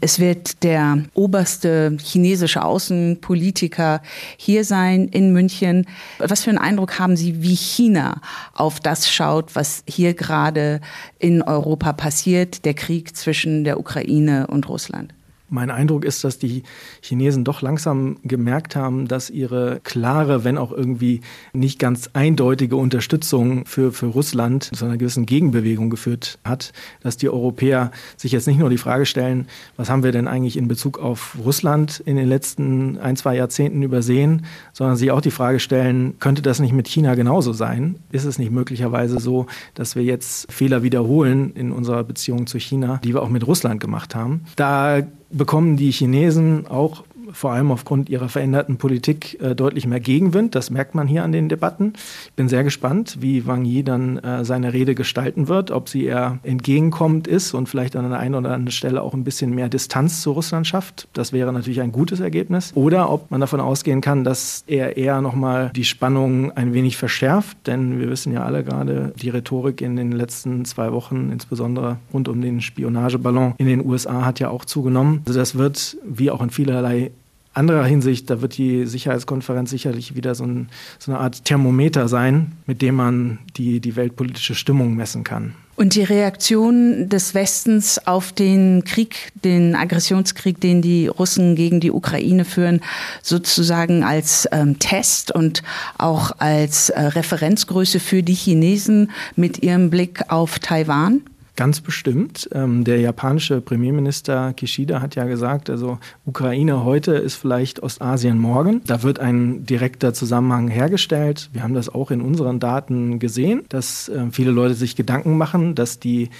Es 0.00 0.20
wird 0.20 0.62
der 0.62 1.02
oberste 1.14 1.96
chinesische 2.00 2.62
Außenpolitiker 2.62 4.00
hier 4.36 4.64
sein 4.64 5.08
in 5.08 5.32
München. 5.32 5.86
Was 6.18 6.44
für 6.44 6.50
einen 6.50 6.58
Eindruck 6.58 6.98
haben 6.98 7.16
Sie, 7.16 7.42
wie 7.42 7.56
China 7.56 8.20
auf 8.54 8.78
das 8.78 9.10
schaut, 9.12 9.56
was 9.56 9.82
hier 9.86 10.14
gerade 10.14 10.80
in 11.18 11.42
Europa 11.42 11.92
passiert, 11.92 12.64
der 12.64 12.74
Krieg 12.74 13.16
zwischen 13.16 13.64
der 13.64 13.80
Ukraine 13.80 14.46
und 14.46 14.68
Russland? 14.68 15.12
Mein 15.50 15.70
Eindruck 15.70 16.04
ist, 16.04 16.22
dass 16.24 16.38
die 16.38 16.62
Chinesen 17.02 17.44
doch 17.44 17.60
langsam 17.60 18.18
gemerkt 18.22 18.76
haben, 18.76 19.08
dass 19.08 19.30
ihre 19.30 19.80
klare, 19.82 20.44
wenn 20.44 20.56
auch 20.56 20.72
irgendwie 20.72 21.20
nicht 21.52 21.78
ganz 21.78 22.10
eindeutige 22.12 22.76
Unterstützung 22.76 23.66
für, 23.66 23.92
für 23.92 24.06
Russland 24.06 24.70
zu 24.74 24.84
einer 24.84 24.96
gewissen 24.96 25.26
Gegenbewegung 25.26 25.90
geführt 25.90 26.38
hat, 26.44 26.72
dass 27.02 27.16
die 27.16 27.28
Europäer 27.28 27.90
sich 28.16 28.32
jetzt 28.32 28.46
nicht 28.46 28.58
nur 28.58 28.70
die 28.70 28.78
Frage 28.78 29.06
stellen, 29.06 29.48
was 29.76 29.90
haben 29.90 30.04
wir 30.04 30.12
denn 30.12 30.28
eigentlich 30.28 30.56
in 30.56 30.68
Bezug 30.68 30.98
auf 30.98 31.36
Russland 31.44 32.00
in 32.06 32.16
den 32.16 32.28
letzten 32.28 32.98
ein, 32.98 33.16
zwei 33.16 33.34
Jahrzehnten 33.34 33.82
übersehen, 33.82 34.46
sondern 34.72 34.96
sich 34.96 35.10
auch 35.10 35.20
die 35.20 35.30
Frage 35.30 35.58
stellen, 35.58 36.18
könnte 36.20 36.42
das 36.42 36.60
nicht 36.60 36.72
mit 36.72 36.86
China 36.88 37.14
genauso 37.16 37.52
sein? 37.52 37.96
Ist 38.12 38.24
es 38.24 38.38
nicht 38.38 38.52
möglicherweise 38.52 39.18
so, 39.18 39.46
dass 39.74 39.96
wir 39.96 40.04
jetzt 40.04 40.50
Fehler 40.52 40.82
wiederholen 40.82 41.52
in 41.54 41.72
unserer 41.72 42.04
Beziehung 42.04 42.46
zu 42.46 42.58
China, 42.58 43.00
die 43.02 43.14
wir 43.14 43.22
auch 43.22 43.28
mit 43.28 43.46
Russland 43.46 43.80
gemacht 43.80 44.14
haben? 44.14 44.44
Da 44.56 45.02
bekommen 45.30 45.76
die 45.76 45.92
Chinesen 45.92 46.66
auch 46.66 47.04
vor 47.32 47.52
allem 47.52 47.70
aufgrund 47.70 48.08
ihrer 48.08 48.28
veränderten 48.28 48.76
Politik 48.76 49.40
äh, 49.40 49.54
deutlich 49.54 49.86
mehr 49.86 50.00
Gegenwind. 50.00 50.54
Das 50.54 50.70
merkt 50.70 50.94
man 50.94 51.06
hier 51.06 51.24
an 51.24 51.32
den 51.32 51.48
Debatten. 51.48 51.92
Ich 52.26 52.32
bin 52.34 52.48
sehr 52.48 52.64
gespannt, 52.64 53.18
wie 53.20 53.46
Wang 53.46 53.64
Yi 53.64 53.82
dann 53.82 54.18
äh, 54.18 54.44
seine 54.44 54.72
Rede 54.72 54.94
gestalten 54.94 55.48
wird, 55.48 55.70
ob 55.70 55.88
sie 55.88 56.04
eher 56.04 56.38
entgegenkommend 56.42 57.26
ist 57.26 57.54
und 57.54 57.68
vielleicht 57.68 57.96
an 57.96 58.04
einer 58.04 58.18
einen 58.18 58.34
oder 58.34 58.52
anderen 58.52 58.72
Stelle 58.72 59.02
auch 59.02 59.14
ein 59.14 59.24
bisschen 59.24 59.54
mehr 59.54 59.68
Distanz 59.68 60.22
zu 60.22 60.32
Russland 60.32 60.66
schafft. 60.66 61.08
Das 61.12 61.32
wäre 61.32 61.52
natürlich 61.52 61.80
ein 61.80 61.92
gutes 61.92 62.20
Ergebnis. 62.20 62.72
Oder 62.74 63.10
ob 63.10 63.30
man 63.30 63.40
davon 63.40 63.60
ausgehen 63.60 64.00
kann, 64.00 64.24
dass 64.24 64.64
er 64.66 64.96
eher 64.96 65.20
nochmal 65.20 65.70
die 65.74 65.84
Spannung 65.84 66.52
ein 66.52 66.72
wenig 66.74 66.96
verschärft. 66.96 67.58
Denn 67.66 67.98
wir 68.00 68.08
wissen 68.08 68.32
ja 68.32 68.44
alle 68.44 68.64
gerade, 68.64 69.12
die 69.20 69.30
Rhetorik 69.30 69.80
in 69.80 69.96
den 69.96 70.12
letzten 70.12 70.64
zwei 70.64 70.92
Wochen, 70.92 71.30
insbesondere 71.32 71.96
rund 72.12 72.28
um 72.28 72.40
den 72.40 72.60
Spionageballon 72.60 73.54
in 73.58 73.66
den 73.66 73.84
USA, 73.84 74.24
hat 74.24 74.40
ja 74.40 74.50
auch 74.50 74.64
zugenommen. 74.64 75.22
Also 75.26 75.38
das 75.38 75.56
wird, 75.56 75.96
wie 76.04 76.30
auch 76.30 76.42
in 76.42 76.50
vielerlei 76.50 77.10
anderer 77.52 77.84
Hinsicht, 77.84 78.30
da 78.30 78.40
wird 78.40 78.56
die 78.58 78.86
Sicherheitskonferenz 78.86 79.70
sicherlich 79.70 80.14
wieder 80.14 80.34
so, 80.34 80.44
ein, 80.44 80.68
so, 80.98 81.10
eine 81.10 81.20
Art 81.20 81.44
Thermometer 81.44 82.08
sein, 82.08 82.52
mit 82.66 82.80
dem 82.82 82.94
man 82.94 83.38
die, 83.56 83.80
die 83.80 83.96
weltpolitische 83.96 84.54
Stimmung 84.54 84.94
messen 84.94 85.24
kann. 85.24 85.54
Und 85.76 85.94
die 85.94 86.02
Reaktion 86.02 87.08
des 87.08 87.34
Westens 87.34 88.06
auf 88.06 88.32
den 88.32 88.84
Krieg, 88.84 89.32
den 89.44 89.74
Aggressionskrieg, 89.74 90.60
den 90.60 90.82
die 90.82 91.06
Russen 91.06 91.54
gegen 91.54 91.80
die 91.80 91.90
Ukraine 91.90 92.44
führen, 92.44 92.82
sozusagen 93.22 94.04
als 94.04 94.46
ähm, 94.52 94.78
Test 94.78 95.34
und 95.34 95.62
auch 95.96 96.32
als 96.38 96.90
äh, 96.90 97.00
Referenzgröße 97.00 97.98
für 97.98 98.22
die 98.22 98.34
Chinesen 98.34 99.10
mit 99.36 99.62
ihrem 99.62 99.88
Blick 99.88 100.20
auf 100.28 100.58
Taiwan? 100.58 101.22
Ganz 101.60 101.82
bestimmt. 101.82 102.48
Ähm, 102.54 102.84
der 102.84 103.00
japanische 103.00 103.60
Premierminister 103.60 104.54
Kishida 104.54 105.02
hat 105.02 105.14
ja 105.14 105.24
gesagt, 105.24 105.68
also 105.68 105.98
Ukraine 106.24 106.84
heute 106.84 107.12
ist 107.12 107.34
vielleicht 107.34 107.82
Ostasien 107.82 108.38
morgen. 108.38 108.80
Da 108.86 109.02
wird 109.02 109.18
ein 109.18 109.66
direkter 109.66 110.14
Zusammenhang 110.14 110.68
hergestellt. 110.68 111.50
Wir 111.52 111.62
haben 111.62 111.74
das 111.74 111.90
auch 111.90 112.10
in 112.12 112.22
unseren 112.22 112.60
Daten 112.60 113.18
gesehen, 113.18 113.66
dass 113.68 114.08
äh, 114.08 114.28
viele 114.32 114.52
Leute 114.52 114.72
sich 114.72 114.96
Gedanken 114.96 115.36
machen, 115.36 115.74
dass 115.74 115.98
die 115.98 116.30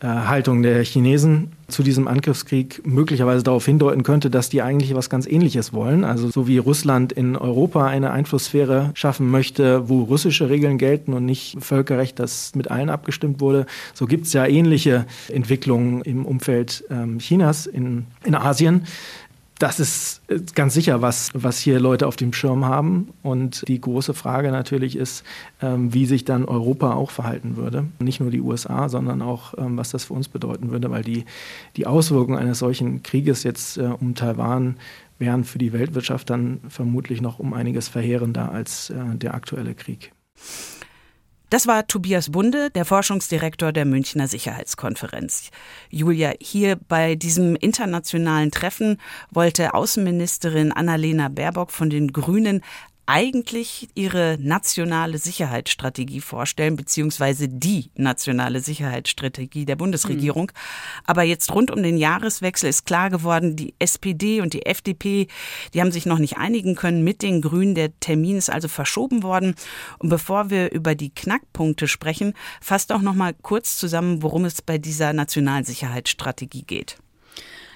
äh, 0.00 0.08
Haltung 0.08 0.62
der 0.62 0.84
Chinesen 0.84 1.52
zu 1.68 1.82
diesem 1.82 2.06
Angriffskrieg 2.06 2.86
möglicherweise 2.86 3.42
darauf 3.42 3.64
hindeuten 3.64 4.02
könnte, 4.02 4.30
dass 4.30 4.48
die 4.48 4.62
eigentlich 4.62 4.94
was 4.94 5.10
ganz 5.10 5.26
Ähnliches 5.26 5.72
wollen. 5.72 6.04
Also 6.04 6.30
so 6.30 6.46
wie 6.46 6.58
Russland 6.58 7.12
in 7.12 7.36
Europa 7.36 7.86
eine 7.86 8.12
Einflusssphäre 8.12 8.90
schaffen 8.94 9.30
möchte, 9.30 9.88
wo 9.88 10.02
russische 10.02 10.48
Regeln 10.48 10.78
gelten 10.78 11.12
und 11.12 11.24
nicht 11.24 11.56
Völkerrecht, 11.60 12.18
das 12.18 12.54
mit 12.54 12.70
allen 12.70 12.90
abgestimmt 12.90 13.40
wurde, 13.40 13.66
so 13.94 14.06
gibt 14.06 14.26
es 14.26 14.32
ja 14.32 14.46
ähnliche 14.46 15.06
Entwicklungen 15.28 16.02
im 16.02 16.24
Umfeld 16.24 16.84
ähm, 16.90 17.18
Chinas 17.18 17.66
in, 17.66 18.06
in 18.24 18.34
Asien 18.34 18.86
das 19.58 19.80
ist 19.80 20.22
äh, 20.28 20.40
ganz 20.54 20.74
sicher 20.74 21.02
was, 21.02 21.30
was 21.34 21.58
hier 21.58 21.80
Leute 21.80 22.06
auf 22.06 22.16
dem 22.16 22.32
Schirm 22.32 22.64
haben. 22.64 23.12
Und 23.22 23.66
die 23.68 23.80
große 23.80 24.14
Frage 24.14 24.50
natürlich 24.50 24.96
ist, 24.96 25.24
ähm, 25.62 25.94
wie 25.94 26.06
sich 26.06 26.24
dann 26.24 26.44
Europa 26.44 26.94
auch 26.94 27.10
verhalten 27.10 27.56
würde. 27.56 27.86
Nicht 27.98 28.20
nur 28.20 28.30
die 28.30 28.40
USA, 28.40 28.88
sondern 28.88 29.22
auch, 29.22 29.54
ähm, 29.56 29.76
was 29.76 29.90
das 29.90 30.04
für 30.04 30.14
uns 30.14 30.28
bedeuten 30.28 30.70
würde, 30.70 30.90
weil 30.90 31.02
die, 31.02 31.24
die 31.76 31.86
Auswirkungen 31.86 32.38
eines 32.38 32.58
solchen 32.58 33.02
Krieges 33.02 33.42
jetzt 33.42 33.78
äh, 33.78 33.82
um 33.82 34.14
Taiwan 34.14 34.76
wären 35.18 35.44
für 35.44 35.58
die 35.58 35.72
Weltwirtschaft 35.72 36.28
dann 36.28 36.60
vermutlich 36.68 37.22
noch 37.22 37.38
um 37.38 37.54
einiges 37.54 37.88
verheerender 37.88 38.52
als 38.52 38.90
äh, 38.90 38.96
der 39.14 39.34
aktuelle 39.34 39.74
Krieg. 39.74 40.12
Das 41.48 41.68
war 41.68 41.86
Tobias 41.86 42.30
Bunde, 42.32 42.70
der 42.70 42.84
Forschungsdirektor 42.84 43.72
der 43.72 43.84
Münchner 43.84 44.26
Sicherheitskonferenz. 44.26 45.50
Julia, 45.90 46.32
hier 46.40 46.76
bei 46.88 47.14
diesem 47.14 47.54
internationalen 47.54 48.50
Treffen 48.50 49.00
wollte 49.30 49.72
Außenministerin 49.72 50.72
Annalena 50.72 51.28
Baerbock 51.28 51.70
von 51.70 51.88
den 51.88 52.12
Grünen 52.12 52.62
eigentlich 53.06 53.88
ihre 53.94 54.36
nationale 54.40 55.18
Sicherheitsstrategie 55.18 56.20
vorstellen, 56.20 56.76
beziehungsweise 56.76 57.48
die 57.48 57.90
nationale 57.94 58.60
Sicherheitsstrategie 58.60 59.64
der 59.64 59.76
Bundesregierung. 59.76 60.46
Mhm. 60.46 61.02
Aber 61.06 61.22
jetzt 61.22 61.52
rund 61.54 61.70
um 61.70 61.82
den 61.82 61.96
Jahreswechsel 61.96 62.68
ist 62.68 62.84
klar 62.84 63.10
geworden, 63.10 63.54
die 63.56 63.74
SPD 63.78 64.40
und 64.40 64.52
die 64.52 64.66
FDP, 64.66 65.28
die 65.72 65.80
haben 65.80 65.92
sich 65.92 66.04
noch 66.04 66.18
nicht 66.18 66.36
einigen 66.36 66.74
können 66.74 67.04
mit 67.04 67.22
den 67.22 67.42
Grünen. 67.42 67.76
Der 67.76 67.98
Termin 68.00 68.36
ist 68.36 68.50
also 68.50 68.68
verschoben 68.68 69.22
worden. 69.22 69.54
Und 69.98 70.08
bevor 70.08 70.50
wir 70.50 70.72
über 70.72 70.94
die 70.94 71.10
Knackpunkte 71.10 71.86
sprechen, 71.86 72.34
fasst 72.60 72.92
auch 72.92 73.02
noch 73.02 73.14
mal 73.14 73.34
kurz 73.34 73.78
zusammen, 73.78 74.22
worum 74.22 74.44
es 74.44 74.62
bei 74.62 74.78
dieser 74.78 75.12
nationalen 75.12 75.64
Sicherheitsstrategie 75.64 76.64
geht. 76.64 76.98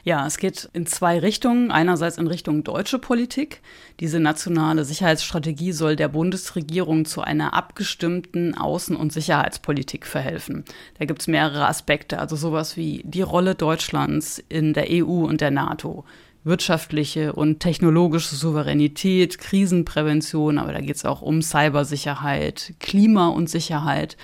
Ja, 0.02 0.26
es 0.26 0.38
geht 0.38 0.68
in 0.72 0.86
zwei 0.86 1.18
Richtungen. 1.18 1.70
Einerseits 1.70 2.18
in 2.18 2.26
Richtung 2.26 2.64
deutsche 2.64 2.98
Politik. 2.98 3.60
Diese 4.00 4.18
nationale 4.18 4.84
Sicherheitsstrategie 4.84 5.72
soll 5.72 5.96
der 5.96 6.08
Bundesregierung 6.08 7.04
zu 7.04 7.20
einer 7.20 7.54
abgestimmten 7.54 8.54
Außen- 8.54 8.96
und 8.96 9.12
Sicherheitspolitik 9.12 10.06
verhelfen. 10.06 10.64
Da 10.98 11.04
gibt 11.04 11.20
es 11.20 11.28
mehrere 11.28 11.66
Aspekte, 11.66 12.18
also 12.18 12.36
sowas 12.36 12.76
wie 12.76 13.02
die 13.04 13.22
Rolle 13.22 13.54
Deutschlands 13.54 14.42
in 14.48 14.72
der 14.72 14.86
EU 14.90 15.24
und 15.24 15.40
der 15.40 15.50
NATO, 15.50 16.04
wirtschaftliche 16.44 17.34
und 17.34 17.60
technologische 17.60 18.34
Souveränität, 18.34 19.38
Krisenprävention, 19.38 20.58
aber 20.58 20.72
da 20.72 20.80
geht 20.80 20.96
es 20.96 21.04
auch 21.04 21.20
um 21.20 21.42
Cybersicherheit, 21.42 22.72
Klima 22.80 23.28
und 23.28 23.50
Sicherheit 23.50 24.16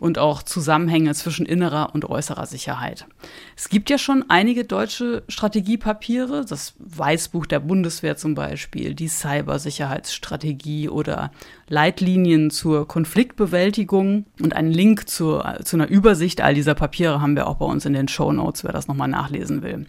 und 0.00 0.18
auch 0.18 0.42
Zusammenhänge 0.42 1.14
zwischen 1.14 1.44
innerer 1.44 1.90
und 1.92 2.08
äußerer 2.08 2.46
Sicherheit. 2.46 3.04
Es 3.54 3.68
gibt 3.68 3.90
ja 3.90 3.98
schon 3.98 4.24
einige 4.28 4.64
deutsche 4.64 5.22
Strategiepapiere, 5.28 6.46
das 6.48 6.72
Weißbuch 6.78 7.44
der 7.44 7.60
Bundeswehr 7.60 8.16
zum 8.16 8.34
Beispiel, 8.34 8.94
die 8.94 9.08
Cybersicherheitsstrategie 9.08 10.88
oder 10.88 11.30
Leitlinien 11.68 12.50
zur 12.50 12.88
Konfliktbewältigung 12.88 14.24
und 14.40 14.56
einen 14.56 14.70
Link 14.70 15.06
zur, 15.06 15.58
zu 15.64 15.76
einer 15.76 15.88
Übersicht 15.88 16.40
all 16.40 16.54
dieser 16.54 16.74
Papiere 16.74 17.20
haben 17.20 17.36
wir 17.36 17.46
auch 17.46 17.56
bei 17.56 17.66
uns 17.66 17.84
in 17.84 17.92
den 17.92 18.08
Show 18.08 18.32
Notes, 18.32 18.64
wer 18.64 18.72
das 18.72 18.88
nochmal 18.88 19.08
nachlesen 19.08 19.62
will. 19.62 19.86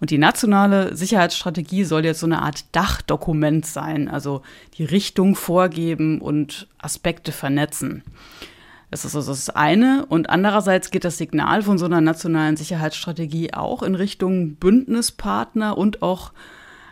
Und 0.00 0.10
die 0.10 0.18
nationale 0.18 0.96
Sicherheitsstrategie 0.96 1.84
soll 1.84 2.04
jetzt 2.04 2.20
so 2.20 2.26
eine 2.26 2.42
Art 2.42 2.64
Dachdokument 2.72 3.64
sein, 3.64 4.08
also 4.08 4.42
die 4.78 4.84
Richtung 4.84 5.36
vorgeben 5.36 6.20
und 6.20 6.66
Aspekte 6.78 7.30
vernetzen. 7.30 8.02
Das 8.94 9.04
ist 9.04 9.16
also 9.16 9.32
das 9.32 9.50
eine. 9.50 10.06
Und 10.08 10.30
andererseits 10.30 10.92
geht 10.92 11.04
das 11.04 11.18
Signal 11.18 11.62
von 11.62 11.78
so 11.78 11.84
einer 11.84 12.00
nationalen 12.00 12.56
Sicherheitsstrategie 12.56 13.52
auch 13.52 13.82
in 13.82 13.96
Richtung 13.96 14.54
Bündnispartner 14.54 15.76
und 15.76 16.00
auch 16.00 16.32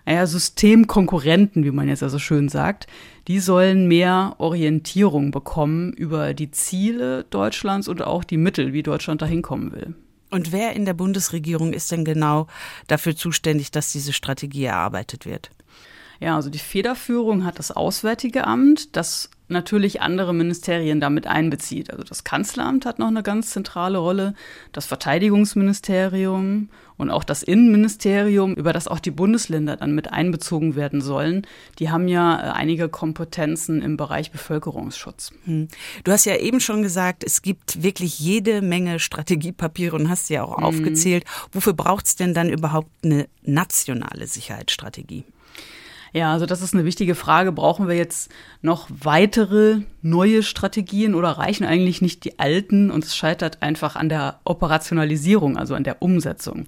naja, 0.04 0.26
Systemkonkurrenten, 0.26 1.62
wie 1.62 1.70
man 1.70 1.86
jetzt 1.86 2.02
also 2.02 2.18
schön 2.18 2.48
sagt, 2.48 2.88
die 3.28 3.38
sollen 3.38 3.86
mehr 3.86 4.34
Orientierung 4.38 5.30
bekommen 5.30 5.92
über 5.92 6.34
die 6.34 6.50
Ziele 6.50 7.22
Deutschlands 7.30 7.86
und 7.86 8.02
auch 8.02 8.24
die 8.24 8.36
Mittel, 8.36 8.72
wie 8.72 8.82
Deutschland 8.82 9.22
dahin 9.22 9.42
kommen 9.42 9.70
will. 9.70 9.94
Und 10.28 10.50
wer 10.50 10.72
in 10.72 10.84
der 10.84 10.94
Bundesregierung 10.94 11.72
ist 11.72 11.92
denn 11.92 12.04
genau 12.04 12.48
dafür 12.88 13.14
zuständig, 13.14 13.70
dass 13.70 13.92
diese 13.92 14.12
Strategie 14.12 14.64
erarbeitet 14.64 15.24
wird? 15.24 15.52
Ja, 16.18 16.34
also 16.34 16.50
die 16.50 16.58
Federführung 16.58 17.44
hat 17.44 17.60
das 17.60 17.70
Auswärtige 17.70 18.44
Amt, 18.44 18.96
das 18.96 19.30
natürlich 19.52 20.00
andere 20.00 20.34
Ministerien 20.34 21.00
damit 21.00 21.26
einbezieht. 21.26 21.90
Also 21.90 22.02
das 22.02 22.24
Kanzleramt 22.24 22.86
hat 22.86 22.98
noch 22.98 23.08
eine 23.08 23.22
ganz 23.22 23.50
zentrale 23.50 23.98
Rolle, 23.98 24.34
das 24.72 24.86
Verteidigungsministerium 24.86 26.68
und 26.96 27.10
auch 27.10 27.24
das 27.24 27.42
Innenministerium, 27.42 28.54
über 28.54 28.72
das 28.72 28.88
auch 28.88 29.00
die 29.00 29.10
Bundesländer 29.10 29.76
dann 29.76 29.94
mit 29.94 30.12
einbezogen 30.12 30.76
werden 30.76 31.00
sollen. 31.00 31.46
Die 31.78 31.90
haben 31.90 32.08
ja 32.08 32.38
äh, 32.38 32.52
einige 32.52 32.88
Kompetenzen 32.88 33.82
im 33.82 33.96
Bereich 33.96 34.30
Bevölkerungsschutz. 34.30 35.32
Hm. 35.44 35.68
Du 36.04 36.12
hast 36.12 36.24
ja 36.24 36.36
eben 36.36 36.60
schon 36.60 36.82
gesagt, 36.82 37.24
es 37.24 37.42
gibt 37.42 37.82
wirklich 37.82 38.18
jede 38.18 38.62
Menge 38.62 38.98
Strategiepapiere 38.98 39.96
und 39.96 40.08
hast 40.08 40.28
sie 40.28 40.34
ja 40.34 40.44
auch 40.44 40.58
mhm. 40.58 40.64
aufgezählt. 40.64 41.24
Wofür 41.52 41.72
braucht 41.72 42.06
es 42.06 42.16
denn 42.16 42.34
dann 42.34 42.48
überhaupt 42.48 42.90
eine 43.04 43.26
nationale 43.42 44.26
Sicherheitsstrategie? 44.26 45.24
Ja, 46.12 46.32
also 46.32 46.44
das 46.44 46.60
ist 46.60 46.74
eine 46.74 46.84
wichtige 46.84 47.14
Frage. 47.14 47.52
Brauchen 47.52 47.88
wir 47.88 47.96
jetzt 47.96 48.30
noch 48.60 48.86
weitere 48.90 49.80
neue 50.02 50.42
Strategien 50.42 51.14
oder 51.14 51.30
reichen 51.30 51.64
eigentlich 51.64 52.02
nicht 52.02 52.24
die 52.24 52.38
alten 52.38 52.90
und 52.90 53.04
es 53.04 53.16
scheitert 53.16 53.62
einfach 53.62 53.96
an 53.96 54.10
der 54.10 54.40
Operationalisierung, 54.44 55.56
also 55.56 55.74
an 55.74 55.84
der 55.84 56.02
Umsetzung? 56.02 56.66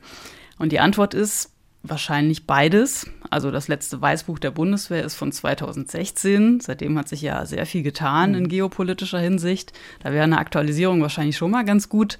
Und 0.58 0.72
die 0.72 0.80
Antwort 0.80 1.12
ist 1.12 1.50
wahrscheinlich 1.82 2.46
beides. 2.46 3.06
Also 3.28 3.50
das 3.50 3.68
letzte 3.68 4.00
Weißbuch 4.00 4.38
der 4.38 4.50
Bundeswehr 4.50 5.04
ist 5.04 5.14
von 5.14 5.30
2016. 5.30 6.60
Seitdem 6.60 6.98
hat 6.98 7.08
sich 7.08 7.20
ja 7.20 7.44
sehr 7.44 7.66
viel 7.66 7.82
getan 7.82 8.34
in 8.34 8.48
geopolitischer 8.48 9.18
Hinsicht. 9.18 9.74
Da 10.02 10.10
wäre 10.10 10.24
eine 10.24 10.38
Aktualisierung 10.38 11.02
wahrscheinlich 11.02 11.36
schon 11.36 11.50
mal 11.50 11.64
ganz 11.64 11.90
gut. 11.90 12.18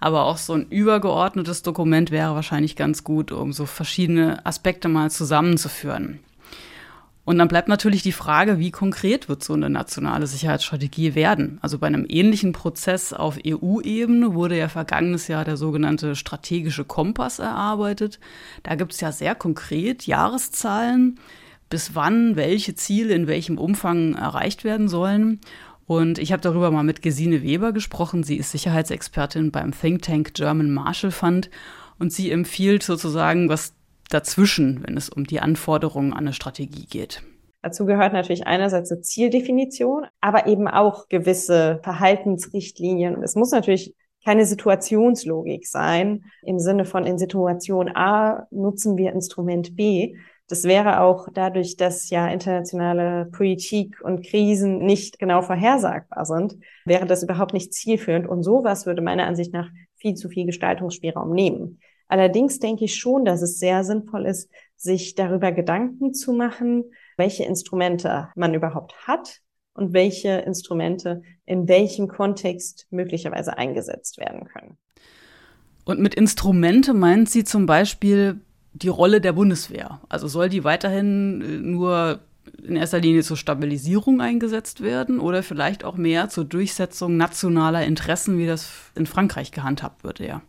Aber 0.00 0.24
auch 0.24 0.38
so 0.38 0.54
ein 0.54 0.66
übergeordnetes 0.68 1.62
Dokument 1.62 2.10
wäre 2.10 2.34
wahrscheinlich 2.34 2.74
ganz 2.74 3.04
gut, 3.04 3.30
um 3.30 3.52
so 3.52 3.66
verschiedene 3.66 4.44
Aspekte 4.46 4.88
mal 4.88 5.10
zusammenzuführen. 5.10 6.20
Und 7.24 7.38
dann 7.38 7.46
bleibt 7.46 7.68
natürlich 7.68 8.02
die 8.02 8.10
Frage, 8.10 8.58
wie 8.58 8.72
konkret 8.72 9.28
wird 9.28 9.44
so 9.44 9.52
eine 9.52 9.70
nationale 9.70 10.26
Sicherheitsstrategie 10.26 11.14
werden? 11.14 11.58
Also 11.62 11.78
bei 11.78 11.86
einem 11.86 12.04
ähnlichen 12.08 12.52
Prozess 12.52 13.12
auf 13.12 13.38
EU-Ebene 13.46 14.34
wurde 14.34 14.58
ja 14.58 14.68
vergangenes 14.68 15.28
Jahr 15.28 15.44
der 15.44 15.56
sogenannte 15.56 16.16
strategische 16.16 16.84
Kompass 16.84 17.38
erarbeitet. 17.38 18.18
Da 18.64 18.74
gibt 18.74 18.92
es 18.92 19.00
ja 19.00 19.12
sehr 19.12 19.36
konkret 19.36 20.04
Jahreszahlen, 20.04 21.20
bis 21.70 21.94
wann 21.94 22.34
welche 22.34 22.74
Ziele 22.74 23.14
in 23.14 23.28
welchem 23.28 23.56
Umfang 23.56 24.14
erreicht 24.14 24.64
werden 24.64 24.88
sollen. 24.88 25.40
Und 25.86 26.18
ich 26.18 26.32
habe 26.32 26.42
darüber 26.42 26.72
mal 26.72 26.82
mit 26.82 27.02
Gesine 27.02 27.42
Weber 27.42 27.72
gesprochen. 27.72 28.24
Sie 28.24 28.36
ist 28.36 28.50
Sicherheitsexpertin 28.50 29.52
beim 29.52 29.72
Think 29.72 30.02
Tank 30.02 30.34
German 30.34 30.72
Marshall 30.72 31.12
Fund 31.12 31.50
und 32.00 32.12
sie 32.12 32.32
empfiehlt 32.32 32.82
sozusagen, 32.82 33.48
was 33.48 33.74
dazwischen, 34.12 34.82
wenn 34.86 34.96
es 34.96 35.08
um 35.08 35.24
die 35.24 35.40
Anforderungen 35.40 36.12
an 36.12 36.20
eine 36.20 36.32
Strategie 36.32 36.86
geht. 36.86 37.22
Dazu 37.62 37.86
gehört 37.86 38.12
natürlich 38.12 38.46
einerseits 38.46 38.90
eine 38.90 39.02
Zieldefinition, 39.02 40.06
aber 40.20 40.46
eben 40.46 40.66
auch 40.66 41.08
gewisse 41.08 41.78
Verhaltensrichtlinien. 41.84 43.22
Es 43.22 43.36
muss 43.36 43.52
natürlich 43.52 43.94
keine 44.24 44.46
Situationslogik 44.46 45.66
sein 45.66 46.24
im 46.42 46.58
Sinne 46.58 46.84
von 46.84 47.04
in 47.04 47.18
Situation 47.18 47.88
A 47.94 48.46
nutzen 48.50 48.96
wir 48.96 49.12
Instrument 49.12 49.76
B. 49.76 50.16
Das 50.48 50.64
wäre 50.64 51.00
auch 51.00 51.28
dadurch, 51.32 51.76
dass 51.76 52.10
ja 52.10 52.28
internationale 52.28 53.26
Politik 53.26 54.00
und 54.02 54.26
Krisen 54.26 54.78
nicht 54.78 55.18
genau 55.18 55.42
vorhersagbar 55.42 56.24
sind, 56.26 56.56
wäre 56.84 57.06
das 57.06 57.22
überhaupt 57.22 57.52
nicht 57.52 57.72
zielführend. 57.72 58.28
Und 58.28 58.42
sowas 58.42 58.86
würde 58.86 59.02
meiner 59.02 59.26
Ansicht 59.26 59.52
nach 59.52 59.70
viel 59.96 60.14
zu 60.14 60.28
viel 60.28 60.46
Gestaltungsspielraum 60.46 61.32
nehmen. 61.32 61.80
Allerdings 62.12 62.58
denke 62.58 62.84
ich 62.84 62.96
schon, 62.96 63.24
dass 63.24 63.40
es 63.40 63.58
sehr 63.58 63.84
sinnvoll 63.84 64.26
ist, 64.26 64.50
sich 64.76 65.14
darüber 65.14 65.50
Gedanken 65.50 66.12
zu 66.12 66.34
machen, 66.34 66.84
welche 67.16 67.44
Instrumente 67.44 68.28
man 68.36 68.52
überhaupt 68.52 69.06
hat 69.06 69.38
und 69.72 69.94
welche 69.94 70.28
Instrumente 70.28 71.22
in 71.46 71.68
welchem 71.68 72.08
Kontext 72.08 72.86
möglicherweise 72.90 73.56
eingesetzt 73.56 74.18
werden 74.18 74.44
können. 74.44 74.76
Und 75.86 76.00
mit 76.00 76.14
Instrumente 76.14 76.92
meint 76.92 77.30
sie 77.30 77.44
zum 77.44 77.64
Beispiel 77.64 78.42
die 78.74 78.88
Rolle 78.88 79.22
der 79.22 79.32
Bundeswehr. 79.32 80.02
Also 80.10 80.28
soll 80.28 80.50
die 80.50 80.64
weiterhin 80.64 81.40
äh, 81.40 81.66
nur 81.66 82.20
in 82.62 82.76
erster 82.76 83.00
Linie 83.00 83.22
zur 83.22 83.38
Stabilisierung 83.38 84.20
eingesetzt 84.20 84.82
werden 84.82 85.18
oder 85.18 85.42
vielleicht 85.42 85.82
auch 85.82 85.96
mehr 85.96 86.28
zur 86.28 86.44
Durchsetzung 86.44 87.16
nationaler 87.16 87.86
Interessen, 87.86 88.36
wie 88.36 88.46
das 88.46 88.70
in 88.96 89.06
Frankreich 89.06 89.50
gehandhabt 89.50 90.04
wird, 90.04 90.18
ja. 90.18 90.42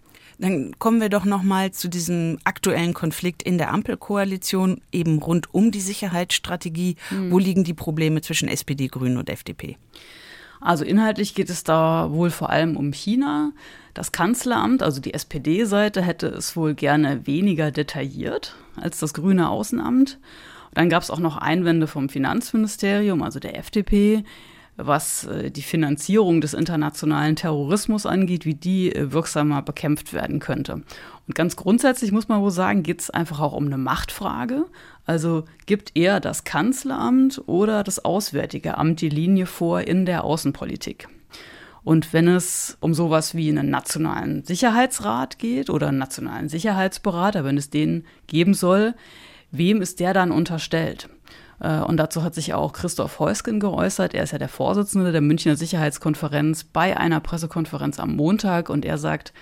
Dann 0.43 0.77
kommen 0.77 0.99
wir 0.99 1.07
doch 1.07 1.23
noch 1.23 1.41
mal 1.41 1.71
zu 1.71 1.87
diesem 1.87 2.37
aktuellen 2.43 2.93
Konflikt 2.93 3.41
in 3.43 3.57
der 3.57 3.71
Ampelkoalition 3.71 4.81
eben 4.91 5.19
rund 5.19 5.53
um 5.53 5.71
die 5.71 5.79
Sicherheitsstrategie. 5.79 6.97
Mhm. 7.11 7.31
Wo 7.31 7.39
liegen 7.39 7.63
die 7.63 7.73
Probleme 7.73 8.19
zwischen 8.19 8.49
SPD, 8.49 8.87
Grünen 8.87 9.15
und 9.15 9.29
FDP? 9.29 9.77
Also 10.59 10.83
inhaltlich 10.83 11.33
geht 11.33 11.49
es 11.49 11.63
da 11.63 12.09
wohl 12.11 12.29
vor 12.29 12.49
allem 12.49 12.75
um 12.75 12.91
China. 12.91 13.53
Das 13.93 14.11
Kanzleramt, 14.11 14.83
also 14.83 14.99
die 14.99 15.13
SPD-Seite, 15.13 16.01
hätte 16.01 16.27
es 16.27 16.57
wohl 16.57 16.73
gerne 16.73 17.25
weniger 17.25 17.71
detailliert 17.71 18.57
als 18.75 18.99
das 18.99 19.13
grüne 19.13 19.47
Außenamt. 19.47 20.19
dann 20.73 20.89
gab 20.89 21.03
es 21.03 21.09
auch 21.09 21.19
noch 21.19 21.37
Einwände 21.37 21.87
vom 21.87 22.09
Finanzministerium, 22.09 23.23
also 23.23 23.39
der 23.39 23.57
FDP, 23.57 24.25
was 24.77 25.25
äh, 25.25 25.51
die 25.51 25.61
Finanzierung 25.61 26.41
des 26.41 26.53
internationalen 26.53 27.35
Terrorismus 27.35 28.05
angeht, 28.05 28.45
wie 28.45 28.55
die 28.55 28.93
äh, 28.93 29.11
wirksamer 29.11 29.61
bekämpft 29.61 30.13
werden 30.13 30.39
könnte. 30.39 30.81
Und 31.27 31.35
ganz 31.35 31.55
grundsätzlich 31.55 32.11
muss 32.11 32.27
man 32.27 32.41
wohl 32.41 32.51
sagen, 32.51 32.83
geht 32.83 33.01
es 33.01 33.09
einfach 33.09 33.39
auch 33.39 33.53
um 33.53 33.65
eine 33.65 33.77
Machtfrage. 33.77 34.65
Also 35.05 35.45
gibt 35.65 35.95
eher 35.95 36.19
das 36.19 36.43
Kanzleramt 36.43 37.41
oder 37.45 37.83
das 37.83 38.03
Auswärtige 38.03 38.77
Amt 38.77 39.01
die 39.01 39.09
Linie 39.09 39.45
vor 39.45 39.81
in 39.81 40.05
der 40.05 40.23
Außenpolitik. 40.23 41.07
Und 41.83 42.13
wenn 42.13 42.27
es 42.29 42.77
um 42.79 42.93
sowas 42.93 43.35
wie 43.35 43.49
einen 43.49 43.69
nationalen 43.69 44.45
Sicherheitsrat 44.45 45.37
geht 45.37 45.69
oder 45.69 45.89
einen 45.89 45.97
nationalen 45.97 46.47
Sicherheitsberater, 46.47 47.43
wenn 47.43 47.57
es 47.57 47.69
den 47.69 48.05
geben 48.27 48.53
soll, 48.53 48.95
wem 49.51 49.81
ist 49.81 49.99
der 49.99 50.13
dann 50.13 50.31
unterstellt? 50.31 51.09
Äh, 51.63 51.79
und 51.79 51.97
dazu 51.97 52.21
hat 52.21 52.35
sich 52.35 52.53
auch 52.53 52.73
Christoph 52.73 53.19
Heusgen 53.19 53.59
geäußert. 53.59 54.13
Er 54.13 54.23
ist 54.23 54.31
ja 54.31 54.37
der 54.37 54.49
Vorsitzende 54.49 55.11
der 55.11 55.21
Münchner 55.21 55.55
Sicherheitskonferenz 55.55 56.65
bei 56.65 56.95
einer 56.97 57.19
Pressekonferenz 57.19 57.99
am 57.99 58.15
Montag. 58.15 58.69
Und 58.69 58.85
er 58.85 58.97
sagt, 58.97 59.33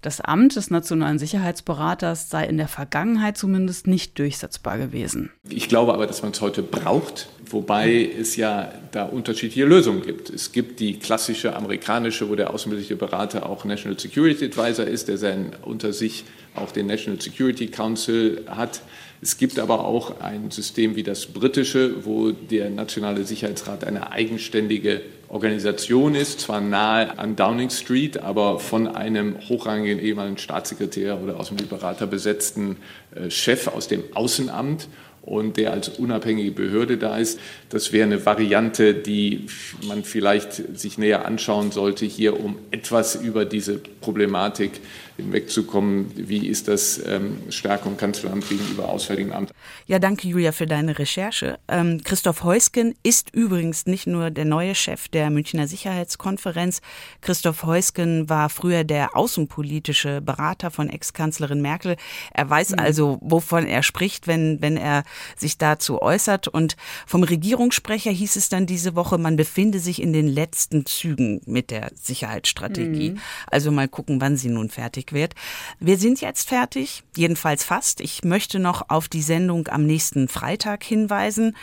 das 0.00 0.20
Amt 0.20 0.54
des 0.54 0.70
nationalen 0.70 1.18
Sicherheitsberaters 1.18 2.30
sei 2.30 2.46
in 2.46 2.56
der 2.56 2.68
Vergangenheit 2.68 3.36
zumindest 3.36 3.88
nicht 3.88 4.16
durchsetzbar 4.18 4.78
gewesen. 4.78 5.32
Ich 5.48 5.68
glaube 5.68 5.92
aber, 5.92 6.06
dass 6.06 6.22
man 6.22 6.30
es 6.30 6.40
heute 6.40 6.62
braucht, 6.62 7.28
wobei 7.44 8.08
es 8.16 8.36
ja 8.36 8.72
da 8.92 9.04
unterschiedliche 9.06 9.64
Lösungen 9.64 10.02
gibt. 10.02 10.30
Es 10.30 10.52
gibt 10.52 10.78
die 10.78 11.00
klassische 11.00 11.56
amerikanische, 11.56 12.28
wo 12.30 12.36
der 12.36 12.54
außenpolitische 12.54 12.94
Berater 12.94 13.46
auch 13.46 13.64
National 13.64 13.98
Security 13.98 14.44
Advisor 14.44 14.86
ist, 14.86 15.08
der 15.08 15.18
sein, 15.18 15.50
unter 15.62 15.92
sich 15.92 16.24
auch 16.54 16.70
den 16.70 16.86
National 16.86 17.20
Security 17.20 17.66
Council 17.66 18.44
hat. 18.46 18.82
Es 19.20 19.36
gibt 19.36 19.58
aber 19.58 19.84
auch 19.84 20.20
ein 20.20 20.50
System 20.50 20.94
wie 20.94 21.02
das 21.02 21.26
britische, 21.26 22.04
wo 22.04 22.30
der 22.30 22.70
Nationale 22.70 23.24
Sicherheitsrat 23.24 23.84
eine 23.84 24.12
eigenständige 24.12 25.00
Organisation 25.28 26.14
ist, 26.14 26.40
zwar 26.40 26.60
nahe 26.60 27.18
an 27.18 27.34
Downing 27.34 27.70
Street, 27.70 28.18
aber 28.18 28.60
von 28.60 28.86
einem 28.86 29.36
hochrangigen 29.48 29.98
ehemaligen 29.98 30.38
Staatssekretär 30.38 31.20
oder 31.20 31.38
aus 31.38 31.48
dem 31.48 31.56
Berater 31.68 32.06
besetzten 32.06 32.76
äh, 33.14 33.28
Chef 33.28 33.66
aus 33.66 33.88
dem 33.88 34.04
Außenamt 34.14 34.88
und 35.22 35.58
der 35.58 35.72
als 35.72 35.90
unabhängige 35.90 36.52
Behörde 36.52 36.96
da 36.96 37.18
ist. 37.18 37.38
Das 37.68 37.92
wäre 37.92 38.06
eine 38.06 38.24
Variante, 38.24 38.94
die 38.94 39.46
man 39.86 40.04
vielleicht 40.04 40.78
sich 40.78 40.96
näher 40.96 41.26
anschauen 41.26 41.72
sollte, 41.72 42.06
hier 42.06 42.40
um 42.40 42.56
etwas 42.70 43.16
über 43.16 43.44
diese 43.44 43.78
Problematik 43.78 44.80
hinwegzukommen. 45.18 46.12
Wie 46.14 46.46
ist 46.46 46.68
das 46.68 47.00
ähm, 47.04 47.38
Stärkung 47.50 47.96
Kanzleramt 47.96 48.48
gegenüber 48.48 48.88
Auswärtigem 48.88 49.32
Amt? 49.32 49.52
Ja, 49.86 49.98
danke 49.98 50.28
Julia 50.28 50.52
für 50.52 50.66
deine 50.66 50.98
Recherche. 50.98 51.58
Ähm, 51.66 52.00
Christoph 52.04 52.44
Heusgen 52.44 52.94
ist 53.02 53.34
übrigens 53.34 53.86
nicht 53.86 54.06
nur 54.06 54.30
der 54.30 54.44
neue 54.44 54.76
Chef 54.76 55.08
der 55.08 55.30
Münchner 55.30 55.66
Sicherheitskonferenz. 55.66 56.80
Christoph 57.20 57.64
Heusgen 57.64 58.28
war 58.28 58.48
früher 58.48 58.84
der 58.84 59.16
außenpolitische 59.16 60.20
Berater 60.20 60.70
von 60.70 60.88
Ex-Kanzlerin 60.88 61.60
Merkel. 61.60 61.96
Er 62.32 62.48
weiß 62.48 62.70
mhm. 62.70 62.78
also, 62.78 63.18
wovon 63.20 63.66
er 63.66 63.82
spricht, 63.82 64.28
wenn, 64.28 64.62
wenn 64.62 64.76
er 64.76 65.02
sich 65.36 65.58
dazu 65.58 66.00
äußert. 66.00 66.46
Und 66.46 66.76
vom 67.06 67.24
Regierungssprecher 67.24 68.12
hieß 68.12 68.36
es 68.36 68.48
dann 68.48 68.66
diese 68.66 68.94
Woche, 68.94 69.18
man 69.18 69.34
befinde 69.34 69.80
sich 69.80 70.00
in 70.00 70.12
den 70.12 70.28
letzten 70.28 70.86
Zügen 70.86 71.40
mit 71.44 71.72
der 71.72 71.90
Sicherheitsstrategie. 72.00 73.10
Mhm. 73.10 73.18
Also 73.48 73.72
mal 73.72 73.88
gucken, 73.88 74.20
wann 74.20 74.36
sie 74.36 74.48
nun 74.48 74.70
fertig 74.70 75.07
fertig 75.08 75.12
wird. 75.12 75.34
Wir 75.80 75.96
sind 75.96 76.20
jetzt 76.20 76.48
fertig, 76.48 77.02
jedenfalls 77.16 77.64
fast. 77.64 78.00
Ich 78.00 78.24
möchte 78.24 78.58
noch 78.58 78.88
auf 78.88 79.08
die 79.08 79.22
Sendung 79.22 79.68
am 79.68 79.84
nächsten 79.84 80.28
Freitag 80.28 80.84
hinweisen. 80.84 81.56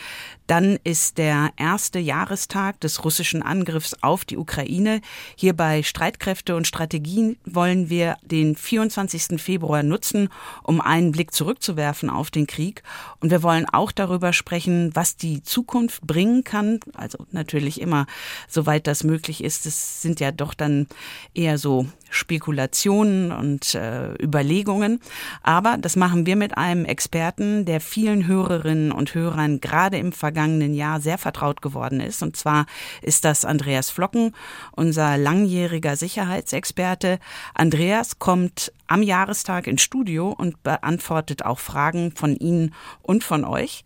Dann 0.48 0.78
ist 0.84 1.18
der 1.18 1.50
erste 1.58 1.98
Jahrestag 1.98 2.80
des 2.80 3.04
russischen 3.04 3.42
Angriffs 3.42 3.96
auf 4.02 4.26
die 4.26 4.38
Ukraine. 4.38 5.02
Hier 5.36 5.54
bei 5.54 5.82
Streitkräfte 5.82 6.56
und 6.56 6.68
Strategien 6.68 7.38
wollen 7.46 7.90
wir 7.90 8.18
den 8.22 8.56
24. 8.56 9.42
Februar 9.42 9.82
nutzen, 9.82 10.30
um 10.62 10.82
einen 10.82 11.12
Blick 11.12 11.34
zurückzuwerfen 11.34 12.12
auf 12.12 12.30
den 12.30 12.46
Krieg. 12.46 12.84
Und 13.22 13.32
wir 13.32 13.42
wollen 13.42 13.66
auch 13.72 13.92
darüber 13.92 14.34
sprechen, 14.34 14.92
was 14.94 15.18
die 15.18 15.42
Zukunft 15.42 16.06
bringen 16.06 16.44
kann. 16.44 16.80
Also 16.94 17.26
natürlich 17.32 17.82
immer, 17.82 18.06
soweit 18.48 18.86
das 18.86 19.04
möglich 19.04 19.44
ist. 19.44 19.66
Es 19.66 20.04
sind 20.04 20.20
ja 20.20 20.32
doch 20.32 20.54
dann 20.54 20.88
eher 21.34 21.58
so 21.58 21.88
Spekulationen 22.15 23.32
und 23.32 23.75
äh, 23.75 24.13
Überlegungen. 24.21 24.99
Aber 25.43 25.78
das 25.78 25.95
machen 25.95 26.25
wir 26.25 26.36
mit 26.36 26.58
einem 26.58 26.86
Experten, 26.86 27.65
der 27.65 27.82
vielen 27.82 28.28
Hörerinnen 28.28 28.91
und 28.91 29.13
Hörern 29.13 29.62
gerade 29.62 29.97
im 29.97 30.12
vergangenen 30.12 30.73
Jahr 30.73 30.99
sehr 30.99 31.17
vertraut 31.17 31.62
geworden 31.62 31.99
ist. 31.99 32.23
Und 32.23 32.38
zwar 32.38 32.65
ist 33.01 33.25
das 33.25 33.45
Andreas 33.45 33.89
Flocken, 33.89 34.34
unser 34.71 35.17
langjähriger 35.17 35.95
Sicherheitsexperte. 35.95 37.19
Andreas 37.54 38.19
kommt 38.19 38.71
am 38.88 39.01
Jahrestag 39.01 39.67
ins 39.67 39.82
Studio 39.82 40.30
und 40.30 40.62
beantwortet 40.63 41.43
auch 41.43 41.60
Fragen 41.60 42.12
von 42.12 42.36
Ihnen 42.36 42.73
und 43.01 43.23
von 43.23 43.43
euch. 43.43 43.84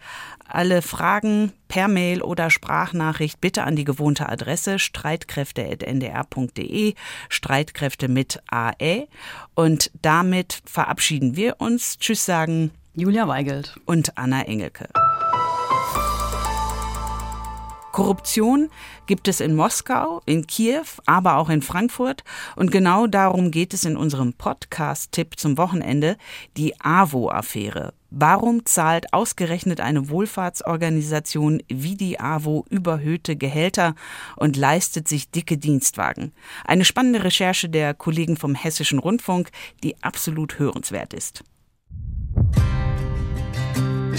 Alle 0.49 0.81
Fragen 0.81 1.53
per 1.67 1.87
Mail 1.87 2.23
oder 2.23 2.49
Sprachnachricht 2.49 3.39
bitte 3.39 3.63
an 3.63 3.75
die 3.75 3.83
gewohnte 3.83 4.27
Adresse 4.27 4.79
streitkräfte.ndr.de, 4.79 6.95
Streitkräfte 7.29 8.07
mit 8.07 8.41
AE. 8.49 9.07
Und 9.53 9.91
damit 10.01 10.63
verabschieden 10.65 11.35
wir 11.35 11.57
uns. 11.59 11.99
Tschüss 11.99 12.25
sagen 12.25 12.71
Julia 12.95 13.27
Weigelt 13.27 13.79
und 13.85 14.17
Anna 14.17 14.41
Engelke. 14.41 14.89
Korruption 17.99 18.69
gibt 19.07 19.27
es 19.27 19.41
in 19.41 19.53
Moskau, 19.57 20.21
in 20.25 20.47
Kiew, 20.47 20.85
aber 21.05 21.35
auch 21.35 21.49
in 21.49 21.61
Frankfurt. 21.61 22.23
Und 22.55 22.71
genau 22.71 23.07
darum 23.07 23.51
geht 23.51 23.73
es 23.73 23.83
in 23.83 23.97
unserem 23.97 24.31
Podcast-Tipp 24.31 25.37
zum 25.37 25.57
Wochenende, 25.57 26.15
die 26.55 26.79
AWO-Affäre. 26.79 27.91
Warum 28.09 28.65
zahlt 28.65 29.11
ausgerechnet 29.11 29.81
eine 29.81 30.07
Wohlfahrtsorganisation 30.09 31.61
wie 31.67 31.95
die 31.95 32.21
AWO 32.21 32.65
überhöhte 32.69 33.35
Gehälter 33.35 33.95
und 34.37 34.55
leistet 34.55 35.09
sich 35.09 35.29
dicke 35.29 35.57
Dienstwagen? 35.57 36.31
Eine 36.63 36.85
spannende 36.85 37.25
Recherche 37.25 37.67
der 37.67 37.93
Kollegen 37.93 38.37
vom 38.37 38.55
Hessischen 38.55 38.99
Rundfunk, 38.99 39.49
die 39.83 40.01
absolut 40.01 40.57
hörenswert 40.57 41.13
ist. 41.13 41.43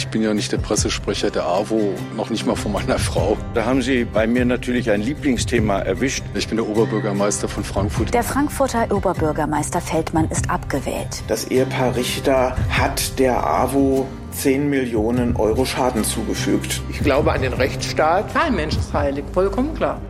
Ich 0.00 0.08
bin 0.08 0.22
ja 0.22 0.32
nicht 0.32 0.50
der 0.50 0.56
Pressesprecher 0.56 1.30
der 1.30 1.44
AWO, 1.44 1.92
noch 2.16 2.30
nicht 2.30 2.46
mal 2.46 2.56
von 2.56 2.72
meiner 2.72 2.98
Frau. 2.98 3.36
Da 3.52 3.66
haben 3.66 3.82
Sie 3.82 4.06
bei 4.06 4.26
mir 4.26 4.46
natürlich 4.46 4.90
ein 4.90 5.02
Lieblingsthema 5.02 5.80
erwischt. 5.80 6.24
Ich 6.34 6.48
bin 6.48 6.56
der 6.56 6.66
Oberbürgermeister 6.66 7.48
von 7.48 7.62
Frankfurt. 7.62 8.14
Der 8.14 8.22
Frankfurter 8.22 8.90
Oberbürgermeister 8.90 9.82
Feldmann 9.82 10.26
ist 10.30 10.48
abgewählt. 10.48 11.22
Das 11.28 11.48
Ehepaar 11.48 11.96
Richter 11.96 12.56
hat 12.70 13.18
der 13.18 13.46
AWO 13.46 14.06
10 14.32 14.70
Millionen 14.70 15.36
Euro 15.36 15.66
Schaden 15.66 16.02
zugefügt. 16.02 16.80
Ich 16.88 17.00
glaube 17.00 17.32
an 17.32 17.42
den 17.42 17.52
Rechtsstaat. 17.52 18.32
Kein 18.32 18.56
Mensch 18.56 18.78
ist 18.78 18.94
heilig, 18.94 19.26
vollkommen 19.34 19.74
klar. 19.74 20.00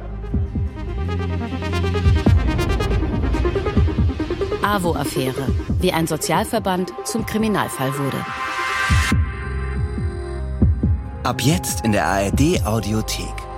AWO-Affäre, 4.62 5.48
wie 5.80 5.92
ein 5.92 6.06
Sozialverband 6.06 6.92
zum 7.02 7.26
Kriminalfall 7.26 7.92
wurde. 7.98 8.24
Ab 11.22 11.42
jetzt 11.42 11.84
in 11.84 11.92
der 11.92 12.06
ARD 12.06 12.64
Audiothek. 12.64 13.49